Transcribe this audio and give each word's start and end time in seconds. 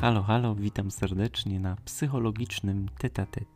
Halo, 0.00 0.22
halo, 0.22 0.54
witam 0.54 0.90
serdecznie 0.90 1.60
na 1.60 1.76
psychologicznym 1.84 2.88
tetatet. 2.98 3.48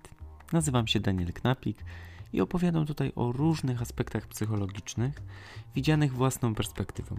Nazywam 0.53 0.87
się 0.87 1.01
Daniel 1.01 1.33
Knapik 1.33 1.85
i 2.33 2.41
opowiadam 2.41 2.87
tutaj 2.87 3.13
o 3.17 3.33
różnych 3.33 3.83
aspektach 3.83 4.27
psychologicznych, 4.27 5.15
widzianych 5.75 6.13
własną 6.13 6.55
perspektywą. 6.55 7.17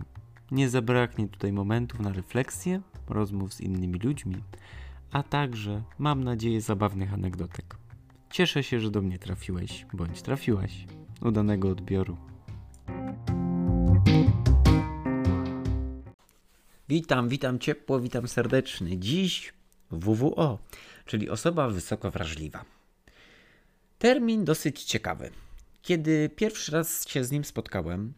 Nie 0.52 0.70
zabraknie 0.70 1.28
tutaj 1.28 1.54
momentów 1.54 2.00
na 2.00 2.14
refleksję, 2.14 2.82
rozmów 3.10 3.54
z 3.54 3.62
innymi 3.62 4.00
ludźmi, 4.00 4.36
a 5.12 5.24
także, 5.24 5.84
mam 6.00 6.24
nadzieję, 6.24 6.62
zabawnych 6.62 7.14
anegdotek. 7.14 7.78
Cieszę 8.30 8.64
się, 8.64 8.80
że 8.80 8.92
do 8.92 9.02
mnie 9.02 9.20
trafiłeś 9.20 9.86
bądź 9.94 10.22
trafiłaś. 10.22 10.86
Udanego 11.22 11.70
odbioru. 11.70 12.18
Witam, 16.94 17.30
witam 17.30 17.60
ciepło, 17.60 18.00
witam 18.00 18.28
serdecznie. 18.28 19.00
Dziś 19.00 19.54
WWO, 19.92 20.60
czyli 21.06 21.30
osoba 21.30 21.70
wysoko 21.70 22.12
wrażliwa. 22.12 22.66
Termin 24.00 24.46
dosyć 24.46 24.84
ciekawy. 24.84 25.32
Kiedy 25.82 26.30
pierwszy 26.36 26.72
raz 26.72 27.08
się 27.08 27.24
z 27.24 27.32
nim 27.32 27.46
spotkałem, 27.46 28.14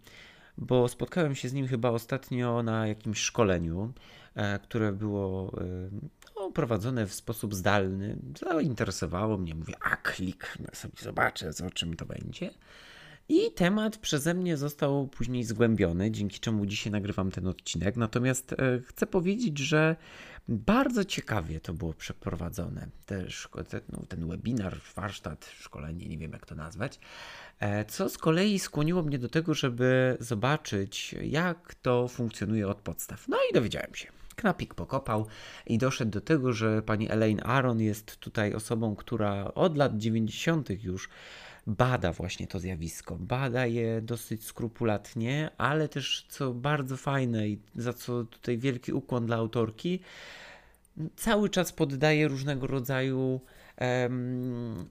bo 0.58 0.88
spotkałem 0.88 1.36
się 1.36 1.50
z 1.50 1.54
nim 1.54 1.68
chyba 1.68 1.90
ostatnio 1.90 2.64
na 2.64 2.88
jakimś 2.88 3.20
szkoleniu, 3.20 3.94
e, 4.36 4.60
które 4.60 4.92
było 4.92 5.52
e, 5.62 5.90
no, 6.36 6.52
prowadzone 6.52 7.08
w 7.08 7.14
sposób 7.14 7.56
zdalny. 7.56 8.18
Zainteresowało 8.40 9.38
mnie, 9.38 9.56
mówię, 9.56 9.74
a 9.82 9.96
kliknę 9.96 10.70
sobie, 10.74 10.94
zobaczę, 11.02 11.52
o 11.68 11.70
czym 11.70 11.96
to 11.96 12.06
będzie. 12.06 12.52
I 13.30 13.52
temat 13.52 13.98
przeze 13.98 14.34
mnie 14.34 14.58
został 14.58 15.08
później 15.08 15.44
zgłębiony, 15.44 16.12
dzięki 16.12 16.40
czemu 16.40 16.66
dzisiaj 16.66 16.92
nagrywam 16.92 17.32
ten 17.32 17.48
odcinek. 17.48 17.96
Natomiast 17.96 18.54
e, 18.54 18.80
chcę 18.80 19.08
powiedzieć, 19.08 19.58
że 19.58 19.96
bardzo 20.48 21.06
ciekawie 21.06 21.60
to 21.60 21.74
było 21.74 21.94
przeprowadzone. 21.94 22.88
No, 23.92 24.00
ten 24.10 24.28
webinar, 24.28 24.78
warsztat, 24.96 25.52
szkolenie, 25.60 26.08
nie 26.08 26.18
wiem 26.18 26.32
jak 26.32 26.46
to 26.46 26.56
nazwać. 26.56 27.00
E, 27.60 27.86
co 27.86 28.10
z 28.10 28.18
kolei 28.18 28.60
skłoniło 28.60 29.04
mnie 29.04 29.20
do 29.20 29.30
tego, 29.30 29.54
żeby 29.54 30.18
zobaczyć, 30.20 31.16
jak 31.22 31.76
to 31.76 32.08
funkcjonuje 32.08 32.68
od 32.68 32.82
podstaw. 32.82 33.28
No 33.28 33.38
i 33.52 33.54
dowiedziałem 33.54 33.96
się. 33.96 34.08
Knapik 34.36 34.74
pokopał 34.74 35.26
i 35.66 35.78
doszedł 35.78 36.12
do 36.12 36.22
tego, 36.22 36.54
że 36.54 36.82
pani 36.82 37.12
Elaine 37.12 37.42
Aron 37.44 37.82
jest 37.82 38.18
tutaj 38.18 38.54
osobą, 38.54 38.96
która 38.96 39.54
od 39.54 39.78
lat 39.78 39.98
90. 39.98 40.84
już 40.84 41.10
bada 41.68 42.12
właśnie 42.12 42.48
to 42.48 42.60
zjawisko. 42.60 43.18
Bada 43.20 43.66
je 43.66 44.02
dosyć 44.02 44.44
skrupulatnie, 44.46 45.50
ale 45.58 45.90
też 45.90 46.26
co 46.30 46.54
bardzo 46.54 46.98
fajne 46.98 47.48
i 47.48 47.60
za 47.76 47.94
co 47.94 48.24
tutaj 48.24 48.58
wielki 48.58 48.94
ukłon 48.94 49.26
dla 49.26 49.36
autorki, 49.38 50.00
cały 51.16 51.50
czas 51.50 51.72
poddaje 51.74 52.28
różnego 52.28 52.68
rodzaju 52.68 53.42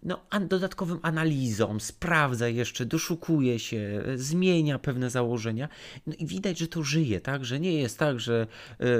no, 0.02 0.20
dodatkowym 0.40 0.98
analizom, 1.02 1.80
sprawdza 1.80 2.48
jeszcze, 2.48 2.86
doszukuje 2.86 3.58
się, 3.58 4.02
zmienia 4.16 4.78
pewne 4.78 5.10
założenia. 5.10 5.68
No 6.06 6.14
i 6.18 6.26
widać, 6.26 6.58
że 6.58 6.68
to 6.68 6.82
żyje, 6.82 7.20
tak? 7.20 7.44
Że 7.44 7.60
nie 7.60 7.72
jest 7.72 7.98
tak, 7.98 8.20
że 8.20 8.46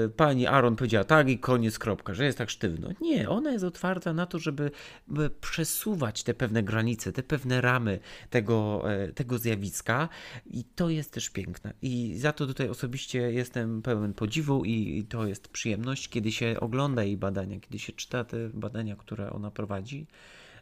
y, 0.06 0.08
pani 0.08 0.46
Aaron 0.46 0.76
powiedziała 0.76 1.04
tak 1.04 1.28
i 1.28 1.38
koniec, 1.38 1.78
kropka, 1.78 2.14
że 2.14 2.24
jest 2.24 2.38
tak 2.38 2.50
sztywno. 2.50 2.88
Nie, 3.00 3.28
ona 3.28 3.52
jest 3.52 3.64
otwarta 3.64 4.12
na 4.12 4.26
to, 4.26 4.38
żeby 4.38 4.70
przesuwać 5.40 6.22
te 6.22 6.34
pewne 6.34 6.62
granice, 6.62 7.12
te 7.12 7.22
pewne 7.22 7.60
ramy 7.60 7.98
tego, 8.30 8.82
e, 8.92 9.12
tego 9.12 9.38
zjawiska 9.38 10.08
i 10.46 10.64
to 10.64 10.88
jest 10.88 11.12
też 11.12 11.30
piękne. 11.30 11.72
I 11.82 12.14
za 12.18 12.32
to 12.32 12.46
tutaj 12.46 12.68
osobiście 12.68 13.32
jestem 13.32 13.82
pełen 13.82 14.14
podziwu 14.14 14.64
i 14.64 15.04
to 15.08 15.26
jest 15.26 15.48
przyjemność, 15.48 16.08
kiedy 16.08 16.32
się 16.32 16.56
ogląda 16.60 17.04
jej 17.04 17.16
badania, 17.16 17.60
kiedy 17.60 17.78
się 17.78 17.92
czyta 17.92 18.24
te 18.24 18.48
badania, 18.48 18.96
które 18.96 19.32
ona 19.32 19.50
prowadzi 19.50 19.73
prowadzi, 19.74 20.06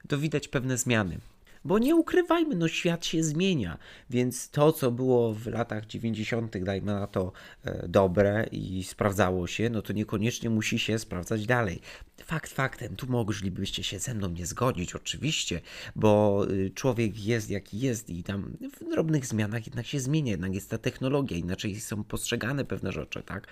to 0.08 0.18
widać 0.18 0.48
pewne 0.48 0.78
zmiany. 0.78 1.18
Bo 1.64 1.78
nie 1.78 1.96
ukrywajmy, 1.96 2.54
no 2.54 2.68
świat 2.68 3.06
się 3.06 3.24
zmienia, 3.24 3.78
więc 4.10 4.50
to, 4.50 4.72
co 4.72 4.90
było 4.90 5.34
w 5.34 5.46
latach 5.46 5.86
90., 5.86 6.58
dajmy 6.58 6.92
na 6.92 7.06
to 7.06 7.32
e, 7.64 7.88
dobre 7.88 8.46
i 8.52 8.84
sprawdzało 8.84 9.46
się, 9.46 9.70
no 9.70 9.82
to 9.82 9.92
niekoniecznie 9.92 10.50
musi 10.50 10.78
się 10.78 10.98
sprawdzać 10.98 11.46
dalej. 11.46 11.80
Fakt 12.24 12.52
faktem, 12.52 12.96
tu 12.96 13.06
moglibyście 13.06 13.82
się 13.82 13.98
ze 13.98 14.14
mną 14.14 14.28
nie 14.28 14.46
zgodzić, 14.46 14.94
oczywiście, 14.94 15.60
bo 15.96 16.44
y, 16.50 16.70
człowiek 16.74 17.24
jest 17.24 17.50
jaki 17.50 17.80
jest 17.80 18.10
i 18.10 18.22
tam 18.22 18.56
w 18.80 18.90
drobnych 18.90 19.26
zmianach 19.26 19.66
jednak 19.66 19.86
się 19.86 20.00
zmienia, 20.00 20.30
jednak 20.30 20.54
jest 20.54 20.70
ta 20.70 20.78
technologia, 20.78 21.36
inaczej 21.36 21.80
są 21.80 22.04
postrzegane 22.04 22.64
pewne 22.64 22.92
rzeczy, 22.92 23.22
tak? 23.22 23.46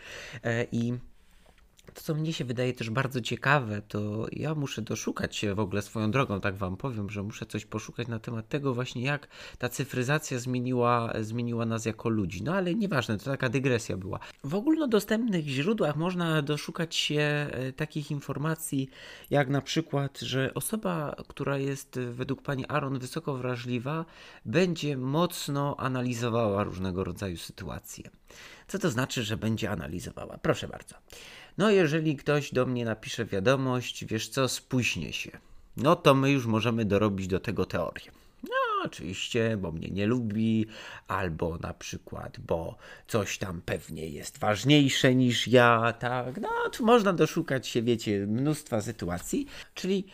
E, 0.45 0.67
I 0.73 0.93
to, 1.95 2.01
co 2.03 2.15
mnie 2.15 2.33
się 2.33 2.45
wydaje 2.45 2.73
też 2.73 2.91
bardzo 2.91 3.21
ciekawe, 3.21 3.83
to 3.83 4.27
ja 4.33 4.55
muszę 4.55 4.83
doszukać 4.83 5.37
się 5.37 5.55
w 5.55 5.61
ogóle 5.61 5.83
swoją 5.83 6.11
drogą, 6.11 6.41
tak 6.41 6.57
Wam 6.57 6.77
powiem, 6.77 7.11
że 7.11 7.23
muszę 7.23 7.47
coś 7.47 7.65
poszukać 7.67 8.09
na 8.09 8.19
temat 8.19 8.49
tego 8.49 8.75
właśnie, 8.75 9.03
jak 9.03 9.29
ta 9.59 9.69
cyfryzacja 9.69 10.39
zmieniła, 10.39 11.13
zmieniła 11.21 11.67
nas 11.67 11.85
jako 11.85 12.09
ludzi. 12.09 12.43
No 12.43 12.55
ale 12.55 12.75
nieważne, 12.75 13.19
to 13.19 13.25
taka 13.25 13.49
dygresja 13.49 13.97
była. 13.97 14.19
W 14.45 14.55
ogólnodostępnych 14.55 15.47
źródłach 15.47 15.97
można 15.97 16.43
doszukać 16.43 16.95
się 16.95 17.21
e, 17.21 17.73
takich 17.73 18.11
informacji, 18.11 18.91
jak 19.31 19.49
na 19.49 19.61
przykład, 19.61 20.21
że 20.21 20.55
osoba, 20.55 21.17
która 21.29 21.59
jest 21.59 21.99
według 21.99 22.43
Pani 22.43 22.67
Aaron 22.69 22.99
wysoko 22.99 23.37
wrażliwa, 23.37 24.05
będzie 24.45 24.97
mocno 24.97 25.77
analizowała 25.79 26.65
różnego 26.65 27.05
rodzaju 27.05 27.37
sytuacje. 27.37 28.11
Co 28.69 28.79
to 28.79 28.91
znaczy, 28.91 29.23
że 29.23 29.37
będzie 29.37 29.71
analizowała? 29.71 30.39
Proszę 30.39 30.69
bardzo. 30.69 30.95
No, 31.59 31.71
jeżeli 31.71 32.17
ktoś 32.17 32.53
do 32.53 32.67
mnie 32.67 32.85
napisze 32.85 33.25
wiadomość, 33.25 34.05
wiesz 34.05 34.29
co, 34.29 34.49
spóźnię 34.49 35.13
się, 35.13 35.31
no 35.77 35.97
to 35.97 36.15
my 36.15 36.31
już 36.31 36.47
możemy 36.47 36.85
dorobić 36.85 37.27
do 37.27 37.41
tego 37.41 37.67
teorię. 37.67 38.11
No, 38.43 38.85
oczywiście, 38.85 39.57
bo 39.57 39.73
mnie 39.73 39.89
nie 39.89 40.07
lubi, 40.07 40.67
albo 41.09 41.59
na 41.59 41.75
przykład, 41.75 42.41
bo 42.41 42.77
coś 43.07 43.39
tam 43.39 43.63
pewnie 43.65 44.09
jest 44.09 44.39
ważniejsze 44.39 45.15
niż 45.15 45.49
ja, 45.49 45.93
tak. 45.99 46.41
No, 46.41 46.49
tu 46.73 46.87
można 46.87 47.13
doszukać 47.13 47.67
się, 47.67 47.83
wiecie, 47.83 48.27
mnóstwa 48.27 48.81
sytuacji, 48.81 49.47
czyli 49.75 50.05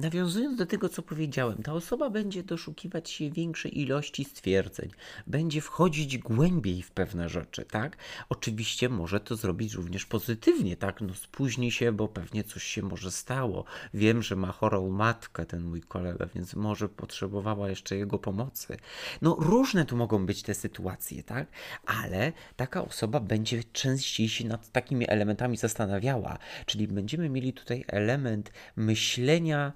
Nawiązując 0.00 0.58
do 0.58 0.66
tego, 0.66 0.88
co 0.88 1.02
powiedziałem, 1.02 1.62
ta 1.62 1.72
osoba 1.72 2.10
będzie 2.10 2.42
doszukiwać 2.42 3.10
się 3.10 3.30
większej 3.30 3.80
ilości 3.80 4.24
stwierdzeń, 4.24 4.90
będzie 5.26 5.60
wchodzić 5.60 6.18
głębiej 6.18 6.82
w 6.82 6.90
pewne 6.90 7.28
rzeczy, 7.28 7.64
tak? 7.64 7.96
Oczywiście 8.28 8.88
może 8.88 9.20
to 9.20 9.36
zrobić 9.36 9.74
również 9.74 10.06
pozytywnie, 10.06 10.76
tak? 10.76 11.00
No 11.00 11.14
spóźni 11.14 11.72
się, 11.72 11.92
bo 11.92 12.08
pewnie 12.08 12.44
coś 12.44 12.62
się 12.62 12.82
może 12.82 13.10
stało. 13.10 13.64
Wiem, 13.94 14.22
że 14.22 14.36
ma 14.36 14.52
chorą 14.52 14.90
matkę 14.90 15.46
ten 15.46 15.62
mój 15.62 15.80
kolega, 15.80 16.26
więc 16.34 16.54
może 16.54 16.88
potrzebowała 16.88 17.68
jeszcze 17.68 17.96
jego 17.96 18.18
pomocy. 18.18 18.76
No 19.22 19.36
różne 19.40 19.84
tu 19.84 19.96
mogą 19.96 20.26
być 20.26 20.42
te 20.42 20.54
sytuacje, 20.54 21.22
tak? 21.22 21.48
Ale 21.86 22.32
taka 22.56 22.84
osoba 22.84 23.20
będzie 23.20 23.64
częściej 23.64 24.28
się 24.28 24.48
nad 24.48 24.72
takimi 24.72 25.10
elementami 25.10 25.56
zastanawiała, 25.56 26.38
czyli 26.66 26.88
będziemy 26.88 27.28
mieli 27.28 27.52
tutaj 27.52 27.84
element 27.88 28.52
myślenia, 28.76 29.72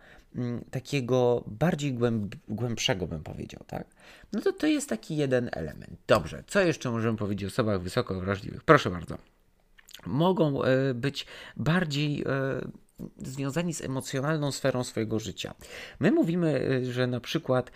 takiego 0.70 1.44
bardziej 1.46 1.94
głęb, 1.94 2.34
głębszego, 2.48 3.06
bym 3.06 3.22
powiedział, 3.22 3.64
tak? 3.66 3.86
No 4.32 4.40
to 4.40 4.52
to 4.52 4.66
jest 4.66 4.88
taki 4.88 5.16
jeden 5.16 5.50
element. 5.52 5.92
Dobrze, 6.06 6.44
co 6.46 6.60
jeszcze 6.60 6.90
możemy 6.90 7.18
powiedzieć 7.18 7.44
o 7.44 7.48
osobach 7.48 7.80
wysoko 7.80 8.20
wrażliwych? 8.20 8.64
Proszę 8.64 8.90
bardzo. 8.90 9.18
Mogą 10.06 10.62
e, 10.62 10.94
być 10.94 11.26
bardziej 11.56 12.22
e, 12.22 12.24
związani 13.18 13.74
z 13.74 13.80
emocjonalną 13.80 14.52
sferą 14.52 14.84
swojego 14.84 15.18
życia. 15.18 15.54
My 16.00 16.12
mówimy, 16.12 16.70
y, 16.70 16.92
że 16.92 17.06
na 17.06 17.20
przykład 17.20 17.70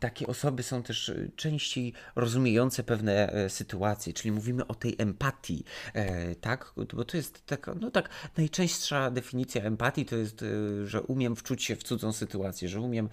takie 0.00 0.26
osoby 0.26 0.62
są 0.62 0.82
też 0.82 1.12
częściej 1.36 1.92
rozumiejące 2.16 2.82
pewne 2.82 3.32
e, 3.32 3.50
sytuacje, 3.50 4.12
czyli 4.12 4.32
mówimy 4.32 4.66
o 4.66 4.74
tej 4.74 4.94
empatii, 4.98 5.64
e, 5.94 6.34
tak? 6.34 6.72
Bo 6.94 7.04
to 7.04 7.16
jest 7.16 7.46
taka, 7.46 7.74
no 7.74 7.90
tak, 7.90 8.08
najczęstsza 8.36 9.10
definicja 9.10 9.62
empatii 9.62 10.04
to 10.04 10.16
jest, 10.16 10.42
e, 10.42 10.46
że 10.86 11.02
umiem 11.02 11.36
wczuć 11.36 11.64
się 11.64 11.76
w 11.76 11.82
cudzą 11.82 12.12
sytuację, 12.12 12.68
że 12.68 12.80
umiem 12.80 13.08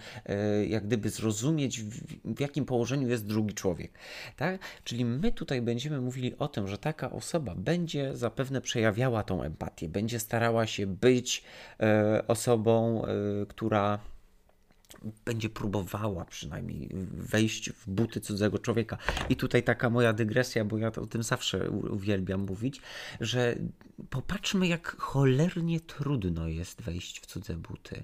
jak 0.68 0.88
gdyby 0.88 1.10
zrozumieć, 1.10 1.82
w 2.26 2.40
jakim 2.40 2.66
położeniu 2.66 3.08
jest 3.08 3.26
drugi 3.26 3.54
człowiek, 3.54 3.92
tak? 4.36 4.62
Czyli 4.84 5.06
my 5.06 5.32
tutaj 5.32 5.62
będziemy 5.62 6.02
mówili 6.02 6.38
o 6.38 6.48
tym, 6.48 6.68
że 6.68 6.78
taka 6.78 7.12
osoba 7.12 7.56
będzie 7.56 8.18
zapewne 8.18 8.62
przejawiała 8.62 9.24
tą 9.24 9.44
empatię, 9.44 9.90
będzie 9.90 10.20
starała 10.20 10.68
się 10.68 10.79
być 10.88 11.44
e, 11.80 12.24
osobą, 12.28 13.06
e, 13.06 13.46
która 13.46 14.00
będzie 15.26 15.50
próbowała 15.50 16.26
przynajmniej 16.26 16.90
wejść 17.12 17.70
w 17.70 17.90
buty 17.90 18.22
cudzego 18.22 18.60
człowieka. 18.60 18.98
I 19.30 19.36
tutaj 19.36 19.64
taka 19.64 19.90
moja 19.90 20.14
dygresja, 20.14 20.66
bo 20.66 20.78
ja 20.78 20.88
o 20.88 21.06
tym 21.06 21.24
zawsze 21.24 21.70
uwielbiam 21.70 22.42
mówić, 22.42 22.82
że 23.22 23.56
popatrzmy, 24.10 24.68
jak 24.68 24.96
cholernie 24.98 25.80
trudno 25.80 26.48
jest 26.48 26.82
wejść 26.82 27.20
w 27.20 27.26
cudze 27.26 27.56
buty, 27.56 28.04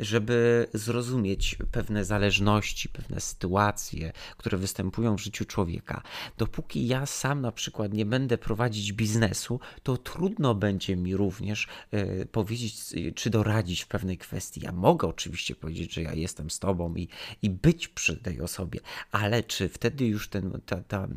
żeby 0.00 0.66
zrozumieć 0.74 1.56
pewne 1.72 2.04
zależności, 2.04 2.88
pewne 2.88 3.20
sytuacje, 3.20 4.12
które 4.36 4.58
występują 4.58 5.16
w 5.16 5.20
życiu 5.20 5.44
człowieka. 5.44 6.02
Dopóki 6.38 6.86
ja 6.86 7.06
sam 7.06 7.40
na 7.40 7.52
przykład 7.52 7.92
nie 7.92 8.06
będę 8.06 8.38
prowadzić 8.38 8.92
biznesu, 8.92 9.60
to 9.82 9.96
trudno 9.96 10.54
będzie 10.54 10.96
mi 10.96 11.16
również 11.16 11.66
y, 11.94 12.28
powiedzieć, 12.32 12.74
czy 13.14 13.30
doradzić 13.30 13.82
w 13.82 13.88
pewnej 13.88 14.18
kwestii. 14.18 14.60
Ja 14.60 14.72
mogę 14.72 15.08
oczywiście 15.08 15.54
powiedzieć, 15.54 15.94
że 15.94 16.02
ja 16.02 16.12
jestem 16.14 16.25
z 16.50 16.58
tobą 16.58 16.94
i, 16.94 17.08
i 17.42 17.50
być 17.50 17.88
przy 17.88 18.16
tej 18.16 18.40
osobie, 18.40 18.80
ale 19.10 19.42
czy 19.42 19.68
wtedy 19.68 20.06
już 20.06 20.28
ten, 20.28 20.60
ta, 20.66 20.76
ta, 20.82 21.08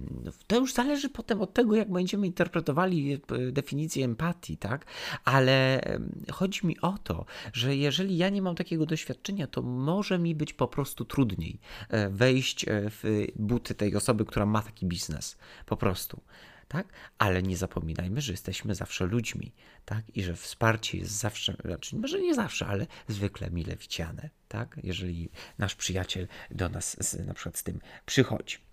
to 0.48 0.60
już 0.60 0.74
zależy 0.74 1.10
potem 1.10 1.42
od 1.42 1.54
tego, 1.54 1.76
jak 1.76 1.92
będziemy 1.92 2.28
interpretowali 2.28 3.14
e, 3.14 3.52
definicję 3.52 4.06
empatii, 4.06 4.58
tak? 4.58 4.86
Ale 5.26 5.82
chodzi 6.32 6.68
mi 6.68 6.80
o 6.80 6.98
to, 7.04 7.26
że 7.54 7.76
jeżeli 7.76 8.18
ja 8.18 8.30
nie 8.30 8.42
mam 8.42 8.56
takiego 8.56 8.86
doświadczenia, 8.86 9.48
to 9.48 9.62
może 9.62 10.20
mi 10.20 10.36
być 10.36 10.54
po 10.54 10.68
prostu 10.68 11.06
trudniej 11.06 11.60
e, 11.90 12.10
wejść 12.10 12.68
e, 12.68 12.70
w 12.90 13.28
buty 13.36 13.76
tej 13.76 13.96
osoby, 13.96 14.26
która 14.26 14.46
ma 14.46 14.62
taki 14.62 14.86
biznes. 14.86 15.38
Po 15.66 15.78
prostu 15.78 16.22
tak? 16.70 16.88
Ale 17.18 17.44
nie 17.44 17.58
zapominajmy, 17.58 18.22
że 18.22 18.34
jesteśmy 18.34 18.76
zawsze 18.76 19.06
ludźmi, 19.06 19.54
tak? 19.86 20.04
I 20.16 20.24
że 20.24 20.36
wsparcie 20.36 20.98
jest 20.98 21.12
zawsze, 21.12 21.56
znaczy 21.66 21.96
może 21.96 22.22
nie 22.22 22.36
zawsze, 22.36 22.68
ale 22.68 22.88
zwykle 23.08 23.50
mile 23.50 23.76
widziane, 23.76 24.30
tak? 24.48 24.80
Jeżeli 24.84 25.30
nasz 25.58 25.76
przyjaciel 25.76 26.28
do 26.52 26.70
nas 26.70 26.98
z, 27.00 27.28
na 27.28 27.34
przykład 27.34 27.58
z 27.58 27.64
tym 27.64 27.80
przychodzi. 28.06 28.69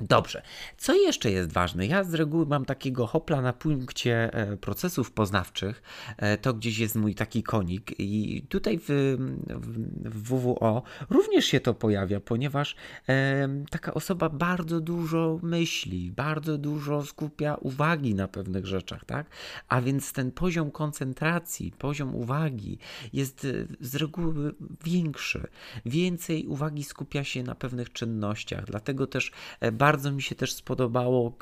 Dobrze. 0.00 0.42
Co 0.76 0.94
jeszcze 0.94 1.30
jest 1.30 1.52
ważne? 1.52 1.86
Ja 1.86 2.04
z 2.04 2.14
reguły 2.14 2.46
mam 2.46 2.64
takiego 2.64 3.06
hopla 3.06 3.42
na 3.42 3.52
punkcie 3.52 4.34
e, 4.34 4.56
procesów 4.56 5.12
poznawczych. 5.12 5.82
E, 6.16 6.38
to 6.38 6.54
gdzieś 6.54 6.78
jest 6.78 6.94
mój 6.94 7.14
taki 7.14 7.42
konik 7.42 8.00
i 8.00 8.42
tutaj 8.48 8.78
w, 8.78 9.16
w 9.48 10.22
WWO 10.22 10.82
również 11.10 11.44
się 11.44 11.60
to 11.60 11.74
pojawia, 11.74 12.20
ponieważ 12.20 12.76
e, 13.08 13.48
taka 13.70 13.94
osoba 13.94 14.28
bardzo 14.28 14.80
dużo 14.80 15.38
myśli, 15.42 16.12
bardzo 16.12 16.58
dużo 16.58 17.02
skupia 17.02 17.54
uwagi 17.54 18.14
na 18.14 18.28
pewnych 18.28 18.66
rzeczach, 18.66 19.04
tak? 19.04 19.26
A 19.68 19.80
więc 19.80 20.12
ten 20.12 20.32
poziom 20.32 20.70
koncentracji, 20.70 21.72
poziom 21.78 22.14
uwagi 22.14 22.78
jest 23.12 23.46
z 23.80 23.94
reguły 23.94 24.54
większy. 24.84 25.46
Więcej 25.86 26.46
uwagi 26.46 26.84
skupia 26.84 27.24
się 27.24 27.42
na 27.42 27.54
pewnych 27.54 27.92
czynnościach, 27.92 28.64
dlatego 28.64 29.06
też 29.06 29.32
bardzo 29.72 29.85
bardzo 29.86 30.12
mi 30.12 30.22
się 30.22 30.34
też 30.34 30.52
spodobało, 30.52 31.32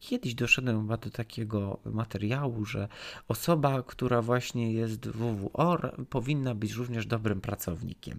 kiedyś 0.00 0.34
doszedłem 0.34 0.80
chyba 0.80 0.96
do 0.96 1.10
takiego 1.10 1.78
materiału, 1.84 2.64
że 2.64 2.88
osoba, 3.28 3.82
która 3.82 4.22
właśnie 4.22 4.72
jest 4.72 5.08
WWO, 5.08 5.78
powinna 6.10 6.54
być 6.54 6.72
również 6.72 7.06
dobrym 7.06 7.40
pracownikiem. 7.40 8.18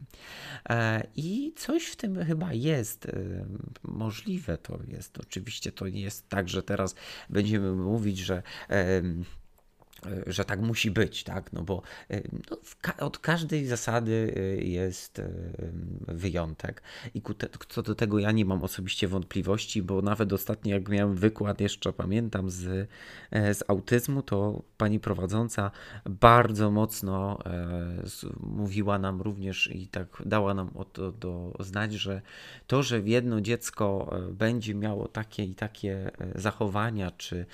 E, 0.69 1.07
I 1.15 1.53
coś 1.55 1.85
w 1.85 1.95
tym 1.95 2.25
chyba 2.25 2.53
jest 2.53 3.07
możliwe. 3.83 4.57
To 4.57 4.79
jest 4.87 5.19
oczywiście 5.19 5.71
to 5.71 5.89
nie 5.89 6.01
jest 6.01 6.29
tak, 6.29 6.49
że 6.49 6.63
teraz 6.63 6.95
będziemy 7.29 7.71
mówić, 7.71 8.17
że 8.17 8.43
że 10.27 10.45
tak 10.45 10.61
musi 10.61 10.91
być, 10.91 11.23
tak? 11.23 11.53
No 11.53 11.63
bo 11.63 11.81
e, 12.09 12.21
no, 12.51 12.57
ka 12.81 12.97
od 12.97 13.19
każdej 13.19 13.65
zasady 13.65 14.33
e, 14.37 14.41
jest 14.63 15.21
wyjątek 16.07 16.81
i 17.13 17.21
co 17.69 17.81
do 17.81 17.95
tego 17.95 18.19
ja 18.19 18.31
nie 18.31 18.45
mam 18.45 18.63
osobiście 18.63 19.07
wątpliwości, 19.07 19.81
bo 19.81 20.01
nawet 20.01 20.33
ostatnio 20.33 20.75
jak 20.75 20.89
miałem 20.89 21.15
wykład, 21.15 21.61
jeszcze 21.61 21.93
pamiętam 21.93 22.49
z, 22.49 22.89
z 23.31 23.63
autyzmu, 23.67 24.21
to 24.21 24.63
pani 24.77 24.99
prowadząca 24.99 25.71
bardzo 26.05 26.71
mocno 26.71 27.39
mówiła 28.39 28.99
nam 28.99 29.21
również 29.21 29.67
i 29.67 29.87
tak 29.87 30.23
dała 30.25 30.53
nam 30.53 30.69
o 30.75 30.85
to 30.85 31.11
do 31.11 31.53
znać, 31.59 31.93
że 31.93 32.21
to, 32.67 32.83
że 32.83 32.99
jedno 32.99 33.41
dziecko 33.41 34.15
będzie 34.31 34.75
miało 34.75 35.07
takie 35.07 35.43
i 35.43 35.55
takie 35.55 36.11
zachowania, 36.35 37.11
czy 37.11 37.45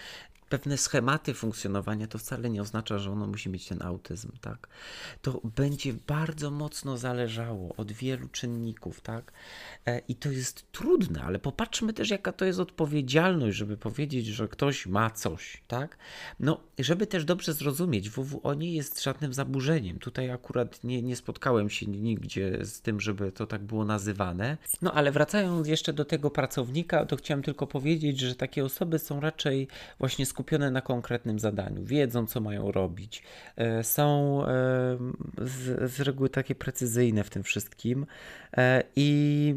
pewne 0.50 0.78
schematy 0.78 1.34
funkcjonowania, 1.34 2.08
to 2.08 2.18
wcale 2.18 2.50
nie 2.50 2.62
oznacza, 2.62 3.00
że 3.00 3.12
ono 3.12 3.28
musi 3.28 3.50
mieć 3.50 3.68
ten 3.68 3.82
autyzm, 3.82 4.32
tak? 4.42 4.68
To 5.22 5.42
będzie 5.56 5.94
bardzo 5.94 6.52
mocno 6.52 6.98
zależało 6.98 7.76
od 7.76 7.92
wielu 7.92 8.28
czynników, 8.28 9.02
tak? 9.02 9.32
E, 9.86 10.00
I 10.00 10.16
to 10.16 10.32
jest 10.32 10.72
trudne, 10.72 11.22
ale 11.22 11.40
popatrzmy 11.40 11.94
też, 11.94 12.10
jaka 12.10 12.32
to 12.32 12.46
jest 12.46 12.60
odpowiedzialność, 12.60 13.58
żeby 13.58 13.78
powiedzieć, 13.78 14.26
że 14.26 14.48
ktoś 14.48 14.88
ma 14.88 15.10
coś, 15.10 15.64
tak? 15.68 15.98
No, 16.40 16.60
żeby 16.80 17.08
też 17.08 17.26
dobrze 17.26 17.54
zrozumieć, 17.54 18.10
WWO 18.10 18.54
nie 18.54 18.74
jest 18.74 19.04
żadnym 19.04 19.34
zaburzeniem. 19.34 20.00
Tutaj 20.00 20.32
akurat 20.32 20.84
nie, 20.84 21.02
nie 21.02 21.16
spotkałem 21.16 21.70
się 21.70 21.86
nigdzie 21.86 22.66
z 22.66 22.82
tym, 22.82 23.02
żeby 23.02 23.32
to 23.32 23.48
tak 23.48 23.64
było 23.64 23.86
nazywane. 23.86 24.58
No, 24.82 24.94
ale 24.94 25.12
wracając 25.12 25.68
jeszcze 25.68 25.94
do 25.94 26.06
tego 26.06 26.32
pracownika, 26.32 27.06
to 27.06 27.16
chciałem 27.16 27.44
tylko 27.44 27.68
powiedzieć, 27.68 28.20
że 28.20 28.36
takie 28.36 28.66
osoby 28.66 29.00
są 29.00 29.20
raczej 29.20 29.68
właśnie 30.00 30.26
skupione 30.38 30.72
na 30.72 30.82
konkretnym 30.82 31.40
zadaniu, 31.40 31.84
wiedzą, 31.84 32.28
co 32.28 32.42
mają 32.42 32.72
robić, 32.72 33.24
e, 33.56 33.84
są 33.84 34.42
e, 34.46 34.48
z, 35.38 35.92
z 35.92 36.00
reguły 36.00 36.30
takie 36.30 36.56
precyzyjne 36.56 37.24
w 37.24 37.30
tym 37.30 37.44
wszystkim. 37.44 38.06
I 38.96 39.56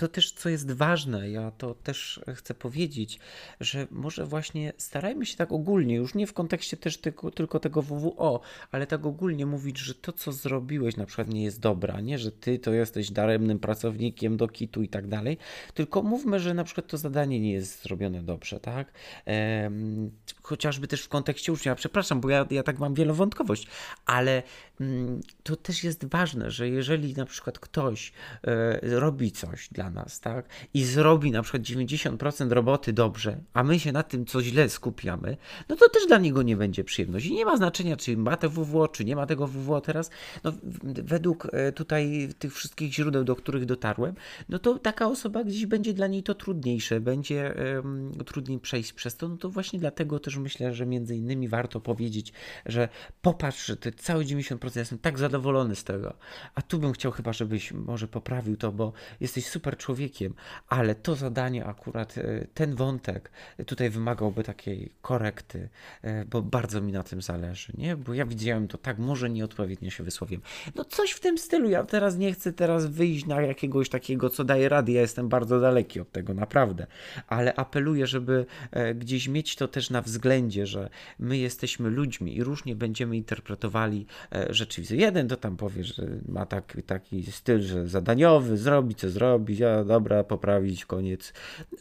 to 0.00 0.08
też, 0.08 0.32
co 0.32 0.48
jest 0.48 0.72
ważne, 0.72 1.30
ja 1.30 1.50
to 1.50 1.74
też 1.74 2.20
chcę 2.34 2.54
powiedzieć, 2.54 3.18
że 3.60 3.86
może 3.90 4.26
właśnie 4.26 4.72
starajmy 4.76 5.26
się 5.26 5.36
tak 5.36 5.52
ogólnie, 5.52 5.94
już 5.94 6.14
nie 6.14 6.26
w 6.26 6.32
kontekście 6.32 6.76
też 6.76 6.98
tylko, 6.98 7.30
tylko 7.30 7.60
tego 7.60 7.82
WWO, 7.82 8.40
ale 8.72 8.86
tak 8.86 9.06
ogólnie 9.06 9.46
mówić, 9.46 9.78
że 9.78 9.94
to, 9.94 10.12
co 10.12 10.32
zrobiłeś 10.32 10.96
na 10.96 11.06
przykład 11.06 11.28
nie 11.28 11.44
jest 11.44 11.60
dobra, 11.60 12.00
nie, 12.00 12.18
że 12.18 12.32
ty 12.32 12.58
to 12.58 12.72
jesteś 12.72 13.10
daremnym 13.10 13.58
pracownikiem 13.58 14.36
do 14.36 14.48
kitu 14.48 14.82
i 14.82 14.88
tak 14.88 15.06
dalej, 15.06 15.38
tylko 15.74 16.02
mówmy, 16.02 16.40
że 16.40 16.54
na 16.54 16.64
przykład 16.64 16.86
to 16.86 16.96
zadanie 16.96 17.40
nie 17.40 17.52
jest 17.52 17.82
zrobione 17.82 18.22
dobrze, 18.22 18.60
tak? 18.60 18.92
Ehm, 19.24 20.10
chociażby 20.50 20.86
też 20.88 21.02
w 21.02 21.08
kontekście 21.08 21.52
ucznia, 21.52 21.74
przepraszam, 21.74 22.20
bo 22.20 22.30
ja, 22.30 22.46
ja 22.50 22.62
tak 22.62 22.78
mam 22.78 22.94
wielowątkowość, 22.94 23.66
ale 24.06 24.42
mm, 24.80 25.20
to 25.42 25.56
też 25.56 25.84
jest 25.84 26.04
ważne, 26.04 26.50
że 26.50 26.68
jeżeli 26.68 27.14
na 27.14 27.26
przykład 27.26 27.58
ktoś 27.58 28.12
e, 28.44 28.80
robi 28.82 29.32
coś 29.32 29.68
dla 29.68 29.90
nas, 29.90 30.20
tak? 30.20 30.48
I 30.74 30.84
zrobi 30.84 31.30
na 31.30 31.42
przykład 31.42 31.62
90% 31.62 32.52
roboty 32.52 32.92
dobrze, 32.92 33.38
a 33.52 33.62
my 33.62 33.80
się 33.80 33.92
na 33.92 34.02
tym 34.02 34.26
co 34.26 34.42
źle 34.42 34.68
skupiamy, 34.68 35.36
no 35.68 35.76
to 35.76 35.88
też 35.88 36.06
dla 36.06 36.18
niego 36.18 36.42
nie 36.42 36.56
będzie 36.56 36.84
przyjemność. 36.84 37.26
I 37.26 37.34
nie 37.34 37.44
ma 37.44 37.56
znaczenia, 37.56 37.96
czy 37.96 38.16
ma 38.16 38.36
te 38.36 38.48
WWO, 38.48 38.88
czy 38.88 39.04
nie 39.04 39.16
ma 39.16 39.26
tego 39.26 39.46
WWO 39.46 39.80
teraz. 39.80 40.10
No, 40.44 40.52
według 40.82 41.46
e, 41.52 41.72
tutaj 41.72 42.28
tych 42.38 42.54
wszystkich 42.54 42.92
źródeł, 42.94 43.24
do 43.24 43.36
których 43.36 43.64
dotarłem, 43.64 44.14
no 44.48 44.58
to 44.58 44.78
taka 44.78 45.06
osoba 45.06 45.44
gdzieś 45.44 45.66
będzie 45.66 45.92
dla 45.94 46.06
niej 46.06 46.22
to 46.22 46.34
trudniejsze, 46.34 47.00
będzie 47.00 47.54
um, 47.74 48.12
trudniej 48.26 48.58
przejść 48.58 48.92
przez 48.92 49.16
to. 49.16 49.28
No 49.28 49.36
to 49.36 49.50
właśnie 49.50 49.78
dlatego 49.78 50.18
też 50.18 50.36
myślę, 50.40 50.74
że 50.74 50.86
między 50.86 51.16
innymi 51.16 51.48
warto 51.48 51.80
powiedzieć, 51.80 52.32
że 52.66 52.88
popatrz, 53.22 53.66
że 53.66 53.76
ty 53.76 53.92
całe 53.92 54.24
90% 54.24 54.78
jestem 54.78 54.98
tak 54.98 55.18
zadowolony 55.18 55.76
z 55.76 55.84
tego, 55.84 56.14
a 56.54 56.62
tu 56.62 56.78
bym 56.78 56.92
chciał 56.92 57.12
chyba, 57.12 57.32
żebyś 57.32 57.72
może 57.72 58.08
poprawił 58.08 58.56
to, 58.56 58.72
bo 58.72 58.92
jesteś 59.20 59.46
super 59.46 59.76
człowiekiem, 59.76 60.34
ale 60.68 60.94
to 60.94 61.14
zadanie 61.14 61.64
akurat, 61.64 62.18
e, 62.18 62.46
ten 62.54 62.74
wątek 62.74 63.30
tutaj 63.66 63.90
wymagałby 63.90 64.44
takiej 64.44 64.92
korekty, 65.02 65.68
e, 66.02 66.24
bo 66.24 66.42
bardzo 66.42 66.80
mi 66.80 66.92
na 66.92 67.02
tym 67.02 67.22
zależy, 67.22 67.72
nie? 67.78 67.96
Bo 67.96 68.14
ja 68.14 68.26
widziałem 68.26 68.68
to 68.68 68.78
tak, 68.78 68.98
może 68.98 69.30
nieodpowiednio 69.30 69.90
się 69.90 70.04
wysłowiłem. 70.04 70.42
No 70.74 70.84
coś 70.84 71.10
w 71.10 71.20
tym 71.20 71.38
stylu, 71.38 71.70
ja 71.70 71.84
teraz 71.84 72.16
nie 72.16 72.32
chcę 72.32 72.52
teraz 72.52 72.86
wyjść 72.86 73.26
na 73.26 73.40
jakiegoś 73.42 73.88
takiego, 73.88 74.30
co 74.30 74.44
daje 74.44 74.68
rady, 74.68 74.92
ja 74.92 75.00
jestem 75.00 75.28
bardzo 75.28 75.60
daleki 75.60 76.00
od 76.00 76.12
tego, 76.12 76.34
naprawdę, 76.34 76.86
ale 77.26 77.54
apeluję, 77.54 78.06
żeby 78.06 78.46
e, 78.70 78.94
gdzieś 78.94 79.28
mieć 79.28 79.56
to 79.56 79.68
też 79.68 79.90
na 79.90 80.02
względzie, 80.02 80.19
że 80.66 80.90
my 81.18 81.38
jesteśmy 81.38 81.90
ludźmi 81.90 82.36
i 82.36 82.44
różnie 82.44 82.76
będziemy 82.76 83.16
interpretowali 83.16 84.06
rzeczywistość. 84.50 85.00
Jeden 85.00 85.28
to 85.28 85.36
tam 85.36 85.56
powie, 85.56 85.84
że 85.84 86.06
ma 86.28 86.46
tak, 86.46 86.76
taki 86.86 87.32
styl, 87.32 87.62
że 87.62 87.88
zadaniowy, 87.88 88.56
zrobi 88.56 88.94
co 88.94 89.10
zrobi, 89.10 89.58
ja 89.58 89.84
dobra, 89.84 90.24
poprawić, 90.24 90.84
koniec. 90.84 91.32